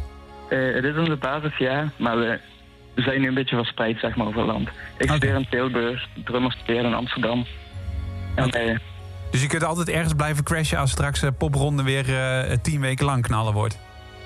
Eh, 0.49 0.73
het 0.73 0.83
is 0.83 0.97
onze 0.97 1.15
basis, 1.15 1.57
ja, 1.57 1.91
maar 1.97 2.17
we 2.17 2.39
zijn 2.95 3.21
nu 3.21 3.27
een 3.27 3.33
beetje 3.33 3.55
verspreid, 3.55 3.99
zeg 3.99 4.15
maar, 4.15 4.27
over 4.27 4.39
het 4.39 4.51
land. 4.51 4.69
Ik 4.97 5.09
studeer 5.09 5.35
in 5.35 5.47
Tilburg, 5.49 6.07
drummer 6.23 6.51
studeer 6.51 6.85
in 6.85 6.93
Amsterdam. 6.93 7.45
En, 8.35 8.49
eh, 8.49 8.77
Dus 9.31 9.41
je 9.41 9.47
kunt 9.47 9.63
altijd 9.63 9.89
ergens 9.89 10.13
blijven 10.13 10.43
crashen 10.43 10.77
als 10.77 10.91
straks 10.91 11.21
eh, 11.21 11.29
popronde 11.37 11.83
weer 11.83 12.15
eh, 12.17 12.57
tien 12.61 12.81
weken 12.81 13.05
lang 13.05 13.23
knallen 13.23 13.53
wordt. 13.53 13.79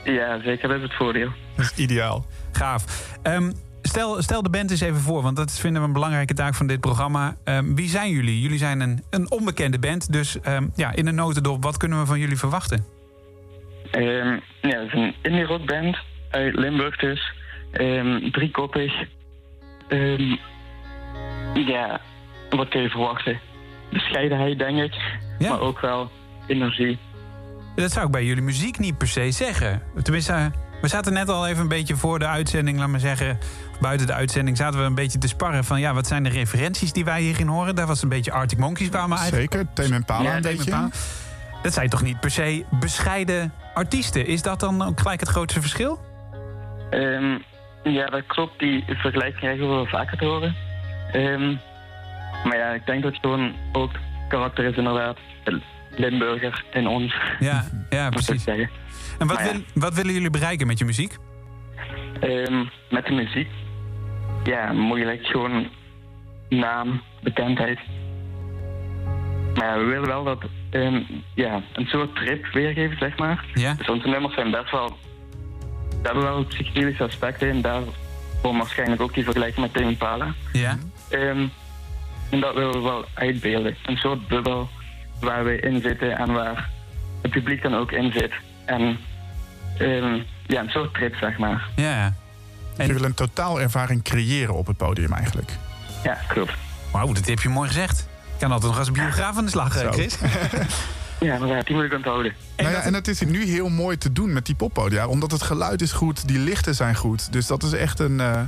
ja, 0.03 0.41
zeker, 0.43 0.67
dat 0.67 0.77
is 0.77 0.83
het 0.83 0.93
voordeel. 0.93 1.29
Dat 1.55 1.65
is 1.65 1.83
ideaal. 1.83 2.25
Gaaf. 2.51 3.09
Ehm, 3.23 3.51
stel, 3.81 4.21
stel 4.21 4.41
de 4.43 4.49
band 4.49 4.71
eens 4.71 4.81
even 4.81 4.99
voor, 4.99 5.21
want 5.21 5.35
dat 5.35 5.59
vinden 5.59 5.81
we 5.81 5.87
een 5.87 5.93
belangrijke 5.93 6.33
taak 6.33 6.55
van 6.55 6.67
dit 6.67 6.79
programma. 6.79 7.35
Ehm, 7.43 7.75
wie 7.75 7.89
zijn 7.89 8.11
jullie? 8.11 8.41
Jullie 8.41 8.57
zijn 8.57 8.79
een, 8.79 9.03
een 9.09 9.31
onbekende 9.31 9.79
band, 9.79 10.11
dus 10.11 10.39
ehm, 10.41 10.67
ja, 10.75 10.95
in 10.95 11.07
een 11.07 11.15
notendop, 11.15 11.63
wat 11.63 11.77
kunnen 11.77 11.99
we 11.99 12.05
van 12.05 12.19
jullie 12.19 12.37
verwachten? 12.37 12.85
Ja, 13.91 14.39
het 14.61 14.87
is 14.87 14.93
een 14.93 15.15
indie 15.21 15.43
rockband 15.45 15.97
uit 16.29 16.55
Limburg 16.55 16.95
dus. 16.97 17.33
Ehm 17.71 18.31
driekoppig. 18.31 18.93
Ehm, 19.87 20.35
ja, 21.53 22.01
wat 22.49 22.67
kun 22.67 22.81
je 22.81 22.89
verwachten? 22.89 23.39
Bescheidenheid, 23.91 24.57
denk 24.57 24.79
ik. 24.79 24.93
Maar 25.39 25.59
ook 25.59 25.79
wel 25.79 26.11
energie. 26.47 26.99
Dat 27.75 27.91
zou 27.91 28.05
ik 28.05 28.11
bij 28.11 28.25
jullie 28.25 28.43
muziek 28.43 28.79
niet 28.79 28.97
per 28.97 29.07
se 29.07 29.31
zeggen. 29.31 29.81
Tenminste, 30.01 30.33
eh, 30.33 30.45
we 30.81 30.87
zaten 30.87 31.13
net 31.13 31.29
al 31.29 31.47
even 31.47 31.61
een 31.61 31.67
beetje 31.67 31.95
voor 31.95 32.19
de 32.19 32.27
uitzending, 32.27 32.77
laat 32.77 32.87
maar 32.87 32.99
zeggen. 32.99 33.37
Buiten 33.81 34.07
de 34.07 34.13
uitzending 34.13 34.57
zaten 34.57 34.79
we 34.79 34.85
een 34.85 34.95
beetje 34.95 35.17
te 35.17 35.27
sparren 35.27 35.63
van 35.63 35.79
ja, 35.79 35.93
wat 35.93 36.07
zijn 36.07 36.23
de 36.23 36.29
referenties 36.29 36.93
die 36.93 37.05
wij 37.05 37.21
hierin 37.21 37.47
horen? 37.47 37.75
Daar 37.75 37.87
was 37.87 38.01
een 38.01 38.09
beetje 38.09 38.31
Arctic 38.31 38.57
Monkeys 38.57 38.89
kwamen 38.89 39.17
uit. 39.17 39.33
Zeker, 39.33 39.65
Tame 39.73 39.95
Impala 39.95 40.35
een 40.35 40.41
Tame 40.41 40.55
beetje. 40.55 40.71
Impala. 40.71 40.89
Dat 41.61 41.73
zijn 41.73 41.89
toch 41.89 42.01
niet 42.01 42.19
per 42.19 42.31
se 42.31 42.65
bescheiden 42.79 43.53
artiesten? 43.73 44.25
Is 44.25 44.41
dat 44.41 44.59
dan 44.59 44.81
ook 44.81 44.99
gelijk 44.99 45.19
het 45.19 45.29
grootste 45.29 45.61
verschil? 45.61 45.99
Ehm, 46.89 47.37
ja, 47.83 48.05
dat 48.05 48.25
klopt. 48.27 48.59
Die 48.59 48.83
vergelijking 48.87 49.39
krijgen 49.39 49.67
we 49.67 49.73
wel 49.73 49.85
vaker 49.85 50.17
te 50.17 50.25
horen. 50.25 50.55
Ehm, 51.11 51.55
maar 52.47 52.57
ja, 52.57 52.69
ik 52.69 52.85
denk 52.85 53.03
dat 53.03 53.11
het 53.11 53.21
gewoon 53.21 53.53
ook 53.71 53.91
karakter 54.29 54.65
is 54.65 54.75
inderdaad. 54.77 55.17
De 55.43 55.61
Limburger 55.95 56.63
in 56.73 56.87
ons. 56.87 57.15
Ja, 57.39 57.63
ja 57.89 58.09
precies. 58.19 58.45
En 58.45 59.27
wat, 59.27 59.37
ja, 59.39 59.51
wil- 59.51 59.61
wat 59.73 59.93
willen 59.93 60.13
jullie 60.13 60.29
bereiken 60.29 60.67
met 60.67 60.79
je 60.79 60.85
muziek? 60.85 61.15
ehm, 62.19 62.63
met 62.89 63.05
de 63.05 63.13
muziek. 63.13 63.49
Ja, 64.43 64.73
moeilijk. 64.73 65.25
Gewoon 65.25 65.67
naam, 66.49 67.01
bekendheid. 67.23 67.79
Maar 69.55 69.79
we 69.79 69.85
willen 69.85 70.07
wel 70.07 70.23
dat 70.23 70.43
ehm, 70.69 71.01
ja, 71.35 71.61
een 71.73 71.85
soort 71.85 72.15
trip 72.15 72.45
weergeven, 72.53 72.97
zeg 72.97 73.17
maar. 73.17 73.45
Ja. 73.53 73.73
Dus 73.73 73.89
onze 73.89 74.07
nummers 74.07 74.33
zijn 74.33 74.51
best 74.51 74.71
wel. 74.71 74.97
Ze 76.01 76.05
hebben 76.05 76.23
wel 76.23 76.45
psychedelische 76.45 77.03
aspecten 77.03 77.49
en 77.49 77.61
daarom 77.61 78.57
waarschijnlijk 78.57 79.01
ook 79.01 79.13
die 79.13 79.23
vergelijking 79.23 79.65
met 79.65 79.73
Tame 79.73 79.89
Impala. 79.89 80.33
Ja. 80.53 80.77
Ehm, 81.09 81.47
en 82.29 82.39
dat 82.39 82.53
willen 82.53 82.71
we 82.71 82.79
wel 82.79 83.05
uitbeelden. 83.13 83.75
Een 83.85 83.97
soort 83.97 84.27
bubbel 84.27 84.69
waar 85.19 85.43
we 85.43 85.59
in 85.59 85.81
zitten 85.81 86.17
en 86.17 86.31
waar 86.31 86.69
het 87.21 87.31
publiek 87.31 87.61
dan 87.61 87.75
ook 87.75 87.91
in 87.91 88.11
zit. 88.11 88.31
En 88.65 88.99
ehm, 89.77 90.19
ja, 90.47 90.61
een 90.61 90.69
soort 90.69 90.93
trip, 90.93 91.15
zeg 91.15 91.37
maar. 91.37 91.67
Ja. 91.75 92.13
En... 92.77 92.87
Je 92.87 92.93
wil 92.93 93.03
een 93.03 93.13
totaalervaring 93.13 94.03
creëren 94.03 94.55
op 94.55 94.67
het 94.67 94.77
podium 94.77 95.13
eigenlijk. 95.13 95.51
Ja, 96.03 96.17
klopt. 96.27 96.53
Wauw, 96.91 97.13
dat 97.13 97.25
heb 97.25 97.39
je 97.39 97.49
mooi 97.49 97.67
gezegd. 97.67 97.99
Ik 98.33 98.39
kan 98.39 98.51
altijd 98.51 98.71
nog 98.71 98.79
als 98.79 98.91
biograaf 98.91 99.37
aan 99.37 99.45
de 99.45 99.51
slag. 99.51 99.73
Chris. 99.73 100.17
Ja, 101.19 101.33
inderdaad, 101.33 101.65
die 101.65 101.75
moet 101.75 101.85
ik 101.85 101.93
onthouden. 101.93 102.33
Nou 102.57 102.69
ja, 102.71 102.81
en 102.81 102.93
het 102.93 103.07
is 103.07 103.21
nu 103.21 103.43
heel 103.45 103.69
mooi 103.69 103.97
te 103.97 104.11
doen 104.11 104.33
met 104.33 104.45
die 104.45 104.55
poppodia. 104.55 105.07
Omdat 105.07 105.31
het 105.31 105.41
geluid 105.41 105.81
is 105.81 105.91
goed, 105.91 106.27
die 106.27 106.39
lichten 106.39 106.75
zijn 106.75 106.95
goed. 106.95 107.31
Dus 107.31 107.47
dat 107.47 107.63
is 107.63 107.71
echt 107.73 107.99
een... 107.99 108.19
eh, 108.19 108.41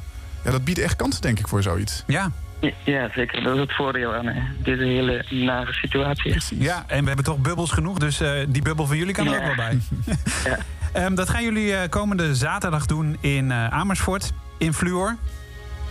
ja, 0.43 0.51
dat 0.51 0.63
biedt 0.63 0.79
echt 0.79 0.95
kansen, 0.95 1.21
denk 1.21 1.39
ik, 1.39 1.47
voor 1.47 1.61
zoiets. 1.63 2.03
Ja. 2.07 2.31
Ja, 2.59 2.71
Ja, 2.83 3.09
zeker. 3.15 3.43
Dat 3.43 3.53
is 3.55 3.59
het 3.61 3.75
voordeel 3.75 4.13
aan 4.13 4.27
eh, 4.27 4.43
deze 4.63 4.83
hele 4.83 5.25
nare 5.29 5.73
situatie. 5.73 6.35
Ja, 6.59 6.83
en 6.87 7.01
we 7.01 7.07
hebben 7.07 7.25
toch 7.25 7.37
bubbels 7.37 7.71
genoeg, 7.71 7.97
dus 7.99 8.19
eh, 8.21 8.31
die 8.47 8.61
bubbel 8.61 8.85
van 8.87 8.97
jullie 8.97 9.13
kan 9.13 9.27
er 9.27 9.31
Ja. 9.33 9.49
ook 9.49 9.55
wel 9.55 9.65
bij. 9.65 9.79
Ehm, 10.93 11.15
dat 11.15 11.29
gaan 11.29 11.43
jullie 11.43 11.75
eh, 11.75 11.89
komende 11.89 12.35
zaterdag 12.35 12.85
doen 12.85 13.17
in 13.19 13.51
eh, 13.51 13.67
Amersfoort, 13.67 14.31
in 14.57 14.73
Fluor. 14.73 15.15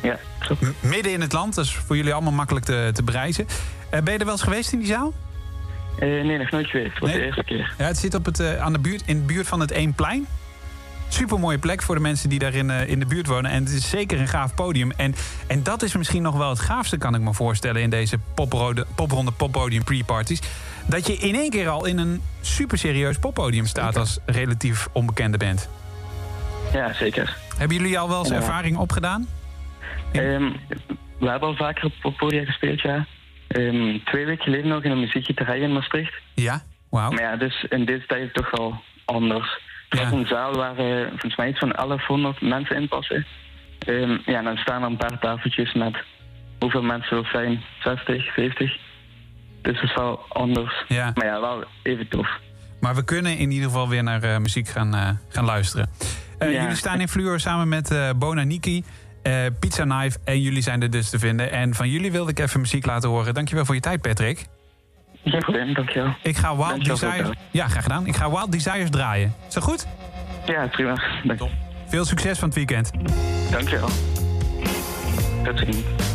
Ja, 0.02 0.18
M- 0.60 0.86
Midden 0.88 1.12
in 1.12 1.20
het 1.20 1.32
land, 1.32 1.54
dat 1.54 1.64
is 1.64 1.74
voor 1.74 1.96
jullie 1.96 2.12
allemaal 2.12 2.32
makkelijk 2.32 2.64
te, 2.64 2.90
te 2.92 3.02
bereizen. 3.02 3.46
Eh, 3.90 4.00
ben 4.02 4.12
je 4.12 4.18
er 4.18 4.24
wel 4.24 4.34
eens 4.34 4.42
geweest 4.42 4.72
in 4.72 4.78
die 4.78 4.88
zaal? 4.88 5.12
Eh, 6.00 6.08
nee, 6.08 6.38
nog 6.38 6.50
nooit 6.50 6.66
geweest. 6.66 6.90
Het 6.90 6.98
was 6.98 7.12
de 7.12 7.24
eerste 7.24 7.44
keer. 7.44 7.74
Ja, 7.78 7.84
het 7.84 7.98
zit 7.98 8.14
op 8.14 8.24
het, 8.24 8.40
eh, 8.40 8.62
aan 8.62 8.72
de 8.72 8.78
buurt, 8.78 9.02
in 9.06 9.18
de 9.20 9.32
buurt 9.32 9.46
van 9.46 9.60
het 9.60 9.70
Eemplein. 9.70 10.26
Super 11.08 11.38
mooie 11.38 11.58
plek 11.58 11.82
voor 11.82 11.94
de 11.94 12.00
mensen 12.00 12.28
die 12.28 12.38
daar 12.38 12.54
in, 12.54 12.70
eh, 12.70 12.88
in 12.88 12.98
de 12.98 13.06
buurt 13.06 13.26
wonen. 13.26 13.50
En 13.50 13.64
het 13.64 13.72
is 13.72 13.90
zeker 13.90 14.20
een 14.20 14.28
gaaf 14.28 14.54
podium. 14.54 14.90
En, 14.90 15.14
en 15.46 15.62
dat 15.62 15.82
is 15.82 15.96
misschien 15.96 16.22
nog 16.22 16.36
wel 16.36 16.48
het 16.48 16.60
gaafste, 16.60 16.98
kan 16.98 17.14
ik 17.14 17.20
me 17.20 17.34
voorstellen, 17.34 17.82
in 17.82 17.90
deze 17.90 18.18
poprode, 18.34 18.86
popronde 18.94 19.30
poppodium 19.30 19.84
pre-parties. 19.84 20.40
Dat 20.86 21.06
je 21.06 21.12
in 21.12 21.34
één 21.34 21.50
keer 21.50 21.68
al 21.68 21.84
in 21.84 21.98
een 21.98 22.22
super 22.40 22.78
serieus 22.78 23.18
poppodium 23.18 23.66
staat 23.66 23.96
als 23.96 24.18
relatief 24.26 24.88
onbekende 24.92 25.38
band. 25.38 25.68
Ja, 26.72 26.92
zeker. 26.92 27.36
Hebben 27.56 27.76
jullie 27.76 27.98
al 27.98 28.08
wel 28.08 28.18
eens 28.18 28.30
ervaring 28.30 28.76
opgedaan? 28.76 29.28
Ehm, 30.12 30.50
we 31.18 31.28
hebben 31.28 31.48
al 31.48 31.56
vaker 31.56 31.84
op 31.84 31.92
op 32.02 32.16
podia 32.16 32.44
gespeeld, 32.44 32.80
ja. 32.80 33.06
Ehm, 33.50 33.98
twee 34.04 34.26
weken 34.26 34.44
geleden 34.44 34.68
nog 34.68 34.82
in 34.82 34.90
een 34.90 35.00
muziekgieterij 35.00 35.58
in 35.58 35.72
Maastricht. 35.72 36.14
Ja, 36.34 36.62
wauw. 36.90 37.10
Maar 37.10 37.22
ja, 37.22 37.36
dus 37.36 37.66
in 37.68 37.84
deze 37.84 38.06
tijd 38.06 38.26
is 38.26 38.32
toch 38.32 38.50
wel 38.50 38.82
anders. 39.04 39.60
Het 39.88 39.98
was 40.00 40.12
een 40.12 40.26
zaal 40.26 40.54
waar 40.54 40.76
eh, 40.76 41.08
volgens 41.08 41.36
mij 41.36 41.48
iets 41.48 41.58
van 41.58 41.68
1100 41.70 42.40
mensen 42.40 42.76
in 42.76 42.88
passen. 42.88 43.26
Ehm, 43.78 44.18
ja, 44.26 44.42
dan 44.42 44.56
staan 44.56 44.82
er 44.82 44.88
een 44.88 44.96
paar 44.96 45.18
tafeltjes 45.18 45.74
met 45.74 45.96
hoeveel 46.58 46.82
mensen 46.82 47.16
er 47.16 47.28
zijn? 47.32 47.62
60, 47.82 48.32
70. 48.34 48.76
Dus 49.62 49.80
het 49.80 49.90
is 49.90 49.94
wel 49.94 50.20
anders. 50.28 50.84
Ja. 50.88 51.10
Maar 51.14 51.26
ja, 51.26 51.40
wel 51.40 51.64
even 51.82 52.08
tof. 52.08 52.28
Maar 52.80 52.94
we 52.94 53.04
kunnen 53.04 53.38
in 53.38 53.50
ieder 53.50 53.68
geval 53.68 53.88
weer 53.88 54.02
naar 54.02 54.22
eh, 54.22 54.38
muziek 54.38 54.68
gaan, 54.68 54.94
eh, 54.94 55.08
gaan 55.28 55.44
luisteren. 55.44 55.90
Ja. 56.38 56.46
Jullie 56.46 56.76
staan 56.76 57.00
in 57.00 57.08
Fluor 57.08 57.40
samen 57.40 57.68
met 57.68 58.14
Bona 58.18 58.42
Niki, 58.42 58.84
eh, 59.22 59.34
Pizza 59.60 59.82
Knife 59.84 60.18
en 60.24 60.40
jullie 60.40 60.62
zijn 60.62 60.82
er 60.82 60.90
dus 60.90 61.10
te 61.10 61.18
vinden. 61.18 61.50
En 61.50 61.74
van 61.74 61.88
jullie 61.88 62.12
wilde 62.12 62.30
ik 62.30 62.38
even 62.38 62.60
muziek 62.60 62.86
laten 62.86 63.08
horen. 63.08 63.34
Dankjewel 63.34 63.64
voor 63.64 63.74
je 63.74 63.80
tijd, 63.80 64.00
Patrick. 64.00 64.46
Geen 65.24 65.40
probleem, 65.40 65.74
dankjewel. 65.74 66.14
Ik 66.22 66.36
ga 66.36 66.56
Wild 66.56 66.68
Dankjewel 66.68 67.10
Desires... 67.10 67.36
Ja, 67.50 67.68
graag 67.68 67.82
gedaan. 67.82 68.06
Ik 68.06 68.16
ga 68.16 68.30
Wild 68.30 68.52
Desires 68.52 68.90
draaien. 68.90 69.34
Is 69.48 69.54
dat 69.54 69.62
goed? 69.62 69.86
Ja, 70.46 70.66
prima. 70.66 71.02
Dank. 71.24 71.40
Veel 71.86 72.04
succes 72.04 72.38
van 72.38 72.48
het 72.48 72.56
weekend. 72.56 72.90
Dankjewel. 73.50 73.88
Tot 75.44 75.58
ziens. 75.58 76.09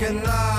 can 0.00 0.26
I? 0.26 0.49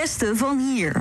Beste 0.00 0.36
van 0.36 0.58
hier. 0.58 0.92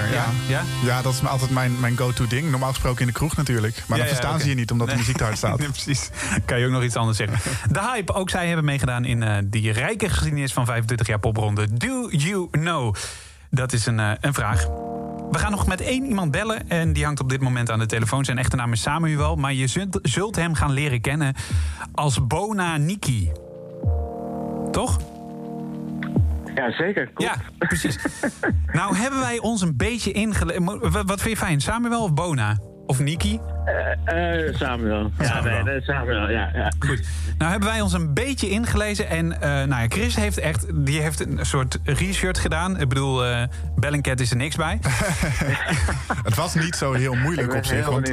Zeker. 0.00 0.14
Ja, 0.14 0.26
ja? 0.46 0.62
ja? 0.84 1.02
dat 1.02 1.12
is 1.12 1.20
me 1.20 1.28
altijd 1.28 1.50
mijn, 1.50 1.80
mijn 1.80 1.96
go-to 1.96 2.26
ding. 2.26 2.50
Normaal 2.50 2.68
gesproken 2.68 3.00
in 3.00 3.06
de 3.06 3.12
kroeg 3.12 3.36
natuurlijk. 3.36 3.74
Maar 3.74 3.98
Ja, 3.98 4.04
dan 4.04 4.12
ja, 4.12 4.20
verstaan 4.20 4.40
ze 4.40 4.48
je 4.48 4.54
niet 4.54 4.70
omdat 4.70 4.88
de 4.88 4.96
muziek 4.96 5.16
te 5.16 5.24
hard 5.24 5.36
staat. 5.36 5.58
Nee, 5.66 5.68
precies. 5.68 6.10
Kan 6.44 6.58
je 6.58 6.66
ook 6.66 6.72
nog 6.72 6.82
iets 6.82 6.96
anders 6.96 7.16
zeggen. 7.16 7.38
De 7.72 7.80
Hype, 7.80 8.12
ook 8.12 8.30
zij 8.30 8.46
hebben 8.46 8.64
meegedaan 8.64 9.04
in 9.04 9.22
eh, 9.22 9.36
die 9.44 9.72
rijke 9.72 10.08
geschiedenis 10.08 10.52
van 10.52 10.66
25 10.66 11.06
jaar 11.06 11.18
popronde. 11.18 11.72
Do 11.72 12.08
you 12.10 12.48
know? 12.50 12.94
Dat 13.50 13.72
is 13.72 13.86
een, 13.86 14.00
eh, 14.00 14.10
een 14.20 14.34
vraag. 14.34 14.66
We 15.30 15.38
gaan 15.38 15.50
nog 15.50 15.66
met 15.66 15.80
één 15.80 16.06
iemand 16.06 16.30
bellen 16.30 16.68
en 16.68 16.92
die 16.92 17.04
hangt 17.04 17.20
op 17.20 17.28
dit 17.28 17.40
moment 17.40 17.70
aan 17.70 17.78
de 17.78 17.86
telefoon. 17.86 18.24
Zijn 18.24 18.38
echte 18.38 18.56
naam 18.56 18.72
is 18.72 18.82
Samuel, 18.82 19.36
maar 19.36 19.52
je 19.52 19.66
zult, 19.66 19.98
zult 20.02 20.36
hem 20.36 20.54
gaan 20.54 20.72
leren 20.72 21.00
kennen 21.00 21.34
als 21.92 22.26
Bona 22.26 22.76
Niki. 22.76 23.30
Toch? 24.70 24.98
Ja, 26.66 26.72
zeker. 26.72 27.10
Ja, 27.16 27.36
precies. 27.58 27.98
nou 28.72 28.96
hebben 28.96 29.20
wij 29.20 29.38
ons 29.38 29.60
een 29.60 29.76
beetje 29.76 30.12
ingelezen. 30.12 30.64
Wat 31.06 31.20
vind 31.20 31.38
je 31.38 31.44
fijn, 31.44 31.60
Samuel 31.60 32.02
of 32.02 32.14
Bona? 32.14 32.58
Of 32.86 32.98
Niki? 33.00 33.40
Eh, 34.04 34.54
Samuel. 34.54 35.10
Ja, 35.18 35.24
Samuel. 35.24 35.54
nee, 35.54 35.62
nee, 35.62 35.82
Samuel, 35.82 36.30
ja. 36.30 36.50
ja. 36.54 36.72
Goed. 36.78 37.00
Nou 37.38 37.50
hebben 37.50 37.68
wij 37.68 37.80
ons 37.80 37.92
een 37.92 38.14
beetje 38.14 38.48
ingelezen. 38.48 39.08
En 39.08 39.40
eh, 39.40 39.48
nou 39.48 39.68
ja, 39.82 39.86
Chris 39.88 40.16
heeft 40.16 40.38
echt 40.38 40.66
die 40.86 41.00
heeft 41.00 41.20
een 41.26 41.38
soort 41.46 41.78
research 41.84 42.40
gedaan. 42.40 42.80
Ik 42.80 42.88
bedoel, 42.88 43.24
eh 43.26 43.42
Bellingcat 43.76 44.20
is 44.20 44.30
er 44.30 44.36
niks 44.36 44.56
bij. 44.56 44.78
Het 46.24 46.34
was 46.34 46.54
niet 46.54 46.76
zo 46.76 46.92
heel 46.92 47.14
moeilijk 47.14 47.54
op 47.54 47.64
zich. 47.64 47.86
Want 47.86 48.12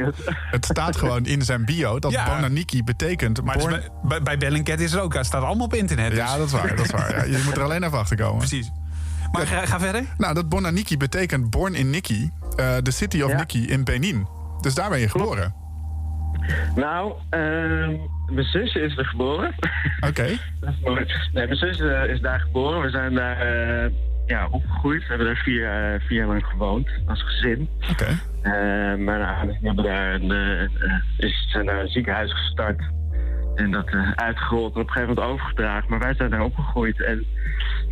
het 0.50 0.64
staat 0.64 0.96
gewoon 0.96 1.24
in 1.26 1.42
zijn 1.42 1.64
bio 1.64 1.98
dat 1.98 2.12
Ja. 2.12 2.24
Bonaniki 2.24 2.84
betekent... 2.84 3.42
Maar 3.44 3.58
born- 3.58 3.70
bij, 3.70 3.88
bij, 4.02 4.22
bij 4.22 4.38
Bellingcat 4.38 4.80
is 4.80 4.92
er 4.92 5.00
ook. 5.00 5.14
Het 5.14 5.26
staat 5.26 5.42
allemaal 5.42 5.66
op 5.66 5.74
internet. 5.74 6.10
dus- 6.10 6.18
Ja, 6.18 6.36
dat 6.36 6.46
is 6.46 6.52
waar. 6.52 6.76
Dat 6.76 6.84
is 6.84 6.90
waar 6.90 7.16
ja. 7.16 7.36
Je 7.36 7.42
moet 7.44 7.56
er 7.56 7.62
alleen 7.62 7.82
even 7.82 7.98
achter 7.98 8.16
komen. 8.16 8.38
Precies. 8.38 8.70
Maar 9.32 9.46
ga, 9.46 9.66
ga 9.66 9.78
verder. 9.80 10.02
Nou, 10.16 10.34
dat 10.34 10.48
Bonaniki 10.48 10.96
betekent 10.96 11.50
Born 11.50 11.74
in 11.74 11.90
Nikki. 11.90 12.30
eh 12.56 12.76
the 12.76 12.90
city 12.90 13.22
of 13.22 13.34
Nikki 13.34 13.68
in 13.68 13.84
Benin. 13.84 14.26
Dus 14.64 14.74
daar 14.74 14.90
ben 14.90 14.98
je 14.98 15.08
geboren. 15.08 15.54
Nou, 16.74 17.12
ehm, 17.30 17.96
mijn 18.26 18.46
zusje 18.46 18.80
is 18.80 18.96
er 18.96 19.06
geboren. 19.06 19.54
Oké. 20.08 20.26
Nee, 21.32 21.46
mijn 21.46 21.56
zus 21.56 21.80
eh, 21.80 22.04
is 22.04 22.20
daar 22.20 22.40
geboren. 22.40 22.80
We 22.80 22.90
zijn 22.90 23.14
daar 23.14 23.40
eh, 23.40 23.90
ja, 24.26 24.48
opgegroeid. 24.50 25.00
We 25.00 25.08
hebben 25.08 25.26
daar 25.26 25.42
vier, 25.44 25.68
eh, 25.68 26.00
vier 26.00 26.18
jaar 26.18 26.26
lang 26.26 26.46
gewoond 26.46 26.88
als 27.06 27.22
gezin. 27.22 27.68
Oké. 27.90 28.04
Eh, 28.42 28.52
mijn 28.94 29.22
ouders 29.22 29.58
die 29.58 29.66
hebben 29.66 29.84
daar 29.84 30.14
een, 30.14 30.70
is, 31.16 31.48
zijn 31.50 31.66
daar 31.66 31.80
een 31.80 31.88
ziekenhuis 31.88 32.32
gestart. 32.32 32.82
En 33.54 33.70
dat 33.70 33.88
uitgerold 34.14 34.74
en 34.74 34.80
op 34.80 34.86
een 34.86 34.92
gegeven 34.92 35.14
moment 35.14 35.32
overgedragen. 35.32 35.90
Maar 35.90 35.98
wij 35.98 36.14
zijn 36.14 36.30
daar 36.30 36.44
opgegroeid. 36.44 37.02
En 37.02 37.26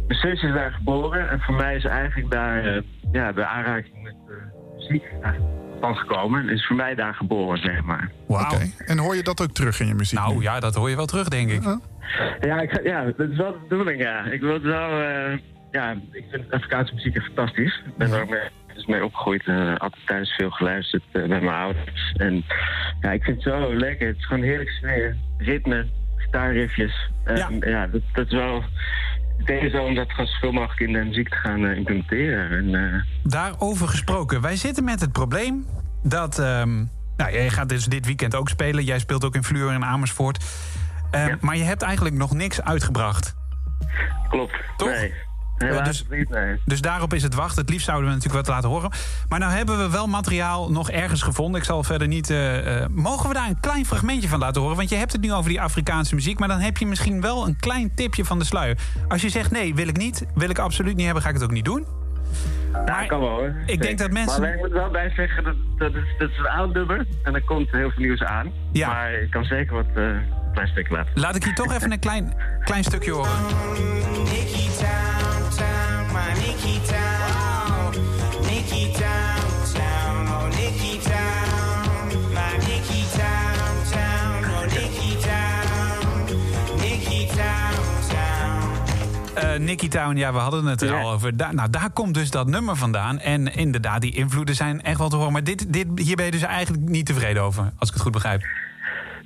mijn 0.07 0.21
zus 0.21 0.43
is 0.43 0.55
daar 0.55 0.73
geboren. 0.73 1.31
En 1.31 1.41
voor 1.41 1.55
mij 1.55 1.77
is 1.77 1.85
eigenlijk 1.85 2.31
daar 2.31 2.83
ja, 3.13 3.33
de 3.33 3.47
aanraking 3.47 4.03
met 4.03 4.15
muziek 4.77 5.05
van 5.83 5.97
gekomen. 5.97 6.41
En 6.41 6.49
is 6.49 6.67
voor 6.67 6.77
mij 6.77 6.95
daar 6.95 7.15
geboren, 7.15 7.59
zeg 7.59 7.83
maar. 7.83 8.11
Wauw. 8.27 8.59
En 8.87 8.99
hoor 8.99 9.17
je 9.17 9.23
dat 9.23 9.43
ook 9.43 9.53
terug 9.53 9.81
in 9.81 9.87
je 9.87 9.95
muziek? 9.95 10.19
Nou 10.19 10.43
ja, 10.43 10.61
dat 10.61 10.75
hoor 10.75 10.91
je 10.91 10.97
wel 10.97 11.07
terug, 11.07 11.29
denk 11.29 11.51
ik. 11.51 11.63
Ja, 12.41 12.61
ik, 12.61 12.81
ja, 12.85 13.05
dat 13.05 13.29
is 13.31 13.37
wel 13.37 13.53
de 13.53 13.59
bedoeling, 13.69 14.03
ja. 14.03 14.25
Ik 14.25 14.41
wil 14.41 14.53
het 14.53 14.63
wel... 14.63 14.91
eh, 15.01 15.39
ja, 15.71 15.91
ik 16.13 16.25
vind 16.31 16.51
Afrikaanse 16.51 16.95
muziek 16.95 17.17
echt 17.17 17.27
fantastisch. 17.27 17.83
Ik 17.87 17.97
ben 17.97 18.13
er 18.13 18.23
ook 18.23 18.31
mee, 18.31 18.49
dus 18.75 18.87
mee 18.87 19.05
opgegroeid. 19.05 19.47
eh, 19.47 19.77
altijd 19.77 20.07
thuis 20.07 20.31
veel 20.31 20.51
geluisterd 20.51 21.03
eh, 21.13 21.21
met 21.21 21.43
mijn 21.43 21.57
ouders. 21.57 22.13
En 22.17 22.45
ja, 23.01 23.11
ik 23.11 23.23
vind 23.23 23.45
het 23.45 23.55
zo 23.55 23.75
lekker. 23.75 24.07
Het 24.07 24.17
is 24.17 24.27
gewoon 24.27 24.43
heerlijk 24.43 24.71
sfeer. 24.71 25.17
Ritme, 25.39 25.87
gitaarriffjes. 26.17 27.11
En, 27.25 27.59
ja. 27.61 27.87
dat, 27.87 28.03
dat 28.13 28.27
is 28.27 28.33
wel... 28.33 28.65
Zo 29.71 29.83
om 29.85 29.95
dat 29.95 30.11
gewoon 30.11 30.27
zoveel 30.27 30.53
mogelijk 30.53 30.81
in 30.81 30.93
de 30.93 30.99
muziek 31.05 31.29
te 31.29 31.37
gaan 31.37 31.67
eh, 31.67 31.77
implementeren. 31.77 32.51
En, 32.51 32.75
eh, 32.95 33.01
Daarover 33.23 33.89
gesproken. 33.89 34.41
Wij 34.41 34.57
zitten 34.57 34.85
met 34.85 35.01
het 35.01 35.13
probleem 35.13 35.67
dat... 36.03 36.39
ehm, 36.39 36.77
nou, 37.17 37.33
jij 37.33 37.51
gaat 37.51 37.69
dus 37.69 37.85
dit 37.85 38.07
weekend 38.07 38.35
ook 38.35 38.49
spelen. 38.49 38.85
Jij 38.85 38.99
speelt 38.99 39.25
ook 39.25 39.35
in 39.35 39.45
Fluor 39.45 39.73
in 39.73 39.85
Amersfoort. 39.85 40.45
Ehm, 41.11 41.37
Maar 41.41 41.57
je 41.57 41.63
hebt 41.63 41.83
eigenlijk 41.83 42.15
nog 42.15 42.33
niks 42.35 42.63
uitgebracht. 42.63 43.35
Klopt. 44.29 44.55
Toch? 44.77 44.89
Nee. 44.89 45.15
Helaas 45.69 45.87
dus, 45.89 46.19
niet, 46.19 46.29
nee. 46.29 46.61
dus 46.65 46.81
daarop 46.81 47.15
is 47.15 47.23
het 47.23 47.35
wachten. 47.35 47.61
Het 47.61 47.71
liefst 47.71 47.87
zouden 47.87 48.09
we 48.09 48.15
natuurlijk 48.15 48.47
wat 48.47 48.55
laten 48.55 48.69
horen. 48.69 48.91
Maar 49.29 49.39
nou 49.39 49.53
hebben 49.53 49.79
we 49.79 49.91
wel 49.91 50.07
materiaal 50.07 50.71
nog 50.71 50.91
ergens 50.91 51.23
gevonden. 51.23 51.61
Ik 51.61 51.67
zal 51.67 51.83
verder 51.83 52.09
niet... 52.09 52.31
eh, 52.31 52.83
eh, 52.83 52.89
mogen 52.91 53.29
we 53.29 53.35
daar 53.35 53.49
een 53.49 53.61
klein 53.61 53.87
fragmentje 53.87 54.29
van 54.29 54.39
laten 54.39 54.61
horen? 54.61 54.77
Want 54.77 54.89
je 54.89 54.97
hebt 54.97 55.13
het 55.13 55.21
nu 55.21 55.33
over 55.33 55.51
die 55.51 55.61
Afrikaanse 55.61 56.15
muziek... 56.15 56.39
maar 56.39 56.49
dan 56.49 56.61
heb 56.61 56.77
je 56.77 56.87
misschien 56.87 57.21
wel 57.21 57.47
een 57.47 57.57
klein 57.57 57.95
tipje 57.95 58.25
van 58.25 58.39
de 58.39 58.45
sluier. 58.45 58.79
Als 59.09 59.23
je 59.23 59.29
zegt 59.29 59.51
nee, 59.51 59.75
wil 59.75 59.89
ik 59.89 59.97
niet, 59.97 60.27
wil 60.35 60.51
ik 60.51 60.59
absoluut 60.59 60.97
niet 60.97 61.05
hebben... 61.05 61.23
ga 61.23 61.29
ik 61.29 61.35
het 61.35 61.45
ook 61.45 61.51
niet 61.51 61.65
doen. 61.65 61.87
Ja, 62.87 63.07
kan 63.07 63.21
wel 63.21 63.29
hoor. 63.29 63.55
ik 63.67 63.83
denk 63.83 63.99
dat 63.99 64.11
mensen- 64.11 64.41
Maar 64.41 64.55
ik 64.55 64.59
moet 64.59 64.71
wel 64.71 64.91
bij 64.91 65.11
zeggen, 65.11 65.45
dat, 65.45 65.55
dat, 65.79 65.95
is, 65.95 66.05
dat 66.19 66.31
is 66.31 66.39
een 66.39 66.49
oud 66.49 66.75
nummer. 66.75 67.07
En 67.23 67.35
er 67.35 67.43
komt 67.43 67.71
heel 67.71 67.91
veel 67.91 68.03
nieuws 68.03 68.23
aan. 68.23 68.53
Ja. 68.73 68.89
Maar 68.89 69.13
ik 69.13 69.31
kan 69.31 69.45
zeker 69.45 69.75
wat 69.75 69.87
eh 69.95 70.05
klein 70.53 70.69
stukje 70.69 70.95
laten. 70.95 71.11
Laat 71.15 71.37
ik 71.37 71.45
hier 71.45 71.55
toch 71.55 71.73
even 71.73 71.93
een 71.93 71.99
klein, 71.99 72.35
klein 72.65 72.85
stukje 72.85 73.11
horen. 73.11 73.31
Nicky 89.59 89.89
Town, 89.89 90.17
ja, 90.17 90.33
we 90.33 90.39
hadden 90.39 90.65
het 90.65 90.83
er 90.83 90.95
al 90.95 91.11
over. 91.13 91.37
Da- 91.37 91.53
nou, 91.53 91.71
daar 91.71 91.91
komt 91.91 92.15
dus 92.15 92.31
dat 92.31 92.47
nummer 92.47 92.77
vandaan. 92.77 93.19
En 93.19 93.55
inderdaad, 93.55 94.01
die 94.01 94.15
invloeden 94.15 94.55
zijn 94.55 94.83
echt 94.83 94.99
wel 94.99 95.09
te 95.09 95.17
horen. 95.17 95.33
Maar 95.33 95.45
dit, 95.45 95.73
dit, 95.73 95.87
hier 95.95 96.17
ben 96.17 96.25
je 96.25 96.31
dus 96.31 96.43
eigenlijk 96.43 96.89
niet 96.89 97.07
tevreden 97.07 97.43
over, 97.43 97.63
als 97.79 97.89
ik 97.89 97.95
het 97.95 98.03
goed 98.03 98.13
begrijp. 98.13 98.43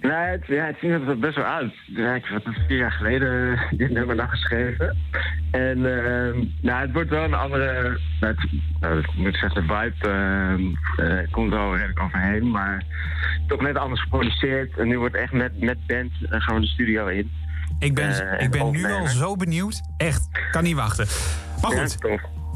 Nee, 0.07 0.27
het, 0.31 0.47
ja, 0.47 0.65
het 0.65 0.77
is 0.77 0.83
inderdaad 0.83 1.21
best 1.21 1.37
wel. 1.37 1.71
Ja, 1.87 2.15
ik 2.15 2.25
heb 2.25 2.45
het 2.45 2.57
vier 2.67 2.79
jaar 2.79 2.93
geleden 2.93 3.53
eh, 3.53 3.79
dit 3.79 3.91
nummer 3.91 4.17
nog 4.17 4.31
geschreven. 4.31 4.97
En 5.51 6.05
ehm, 6.05 6.45
nou, 6.61 6.81
het 6.81 6.93
wordt 6.93 7.11
wel 7.11 7.25
een 7.25 7.35
andere... 7.35 7.99
Het, 8.21 8.47
nou, 8.81 8.99
ik 8.99 9.15
moet 9.15 9.37
zeggen, 9.37 9.67
de 9.67 9.75
vibe 9.75 10.09
ehm, 10.09 10.63
eh, 11.07 11.31
komt 11.31 11.53
er 11.53 11.59
wel 11.59 11.77
redelijk 11.77 12.01
overheen. 12.01 12.51
Maar 12.51 12.83
toch 13.47 13.61
net 13.61 13.77
anders 13.77 14.03
geproduceerd. 14.03 14.79
En 14.79 14.89
nu 14.89 14.99
wordt 14.99 15.15
echt 15.15 15.33
met, 15.33 15.61
met 15.61 15.87
band 15.87 16.13
eh, 16.31 16.41
gaan 16.41 16.55
we 16.55 16.61
de 16.61 16.67
studio 16.67 17.07
in. 17.07 17.31
Ik 17.79 17.95
ben, 17.95 18.41
ik 18.41 18.51
ben 18.51 18.71
nu 18.71 18.85
al 18.85 19.07
zo 19.07 19.37
benieuwd. 19.37 19.81
Echt, 19.97 20.29
kan 20.51 20.63
niet 20.63 20.77
wachten. 20.77 21.07
Maar 21.63 21.71
goed. 21.71 21.99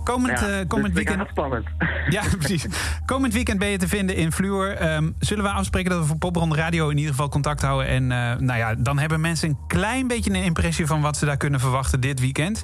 Komend, 0.04 0.40
Ja, 0.40 0.46
eh, 0.46 0.66
komend 0.68 0.94
dus 0.94 1.02
ik 1.02 1.08
weekend... 1.08 1.28
spannend. 1.28 1.66
Ja, 2.08 2.22
precies. 2.38 2.66
Komend 3.06 3.32
weekend 3.32 3.58
ben 3.58 3.68
je 3.68 3.76
te 3.76 3.88
vinden 3.88 4.16
in 4.16 4.32
Fluor. 4.32 4.68
Ehm, 4.68 5.10
zullen 5.18 5.44
we 5.44 5.50
afspreken 5.50 5.90
dat 5.90 6.00
we 6.00 6.06
voor 6.06 6.18
Popronde 6.18 6.56
Radio 6.56 6.88
in 6.88 6.96
ieder 6.96 7.10
geval 7.10 7.28
contact 7.28 7.62
houden? 7.62 7.88
En 7.88 8.12
eh, 8.12 8.36
nou 8.38 8.58
ja, 8.58 8.74
dan 8.74 8.98
hebben 8.98 9.20
mensen 9.20 9.48
een 9.48 9.58
klein 9.66 10.06
beetje 10.06 10.30
een 10.30 10.42
impressie 10.42 10.86
van 10.86 11.00
wat 11.00 11.16
ze 11.16 11.24
daar 11.24 11.36
kunnen 11.36 11.60
verwachten 11.60 12.00
dit 12.00 12.20
weekend. 12.20 12.62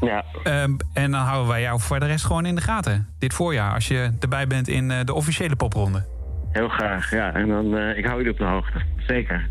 Ja. 0.00 0.24
Ehm, 0.42 0.72
en 0.92 1.10
dan 1.10 1.20
houden 1.20 1.48
wij 1.48 1.60
jou 1.60 1.80
voor 1.80 2.00
de 2.00 2.06
rest 2.06 2.24
gewoon 2.24 2.46
in 2.46 2.54
de 2.54 2.60
gaten. 2.60 3.08
Dit 3.18 3.34
voorjaar, 3.34 3.74
als 3.74 3.88
je 3.88 4.12
erbij 4.20 4.46
bent 4.46 4.68
in 4.68 4.90
eh, 4.90 4.98
de 5.04 5.14
officiële 5.14 5.56
popronde. 5.56 6.04
Heel 6.52 6.68
graag, 6.68 7.10
ja. 7.10 7.32
En 7.32 7.48
dan, 7.48 7.78
ik 7.78 8.04
hou 8.04 8.16
jullie 8.16 8.32
op 8.32 8.38
de 8.38 8.44
hoogte. 8.44 8.82
Zeker. 9.06 9.50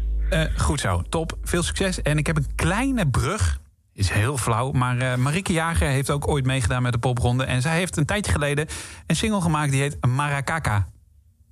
Goed 0.58 0.80
zo, 0.80 1.02
top. 1.10 1.38
Veel 1.44 1.64
succes. 1.64 2.02
En 2.02 2.18
ik 2.18 2.28
heb 2.28 2.38
een 2.38 2.56
kleine 2.56 3.08
brug. 3.10 3.60
Is 3.94 4.10
heel 4.10 4.38
flauw, 4.38 4.72
maar 4.72 4.98
eh 4.98 5.16
Marieke 5.16 5.54
Jager 5.54 5.88
heeft 5.88 6.10
ook 6.10 6.28
ooit 6.28 6.46
meegedaan 6.46 6.82
met 6.82 6.92
de 6.92 7.00
popronde. 7.00 7.44
En 7.44 7.62
zij 7.62 7.76
heeft 7.76 7.98
een 7.98 8.06
tijdje 8.06 8.32
geleden 8.32 8.68
een 9.08 9.16
single 9.16 9.42
gemaakt 9.42 9.72
die 9.72 9.82
heet 9.82 10.06
Marakaka. 10.06 10.88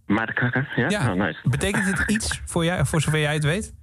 Marakaka, 0.06 0.68
ja? 0.76 0.90
Ja. 0.90 1.12
Oh, 1.12 1.16
nice. 1.18 1.40
Betekent 1.44 1.86
dit 1.86 2.12
iets 2.12 2.42
voor, 2.46 2.66
jou, 2.66 2.86
voor 2.86 3.02
zover 3.02 3.20
jij 3.20 3.34
het 3.34 3.44
weet? 3.44 3.74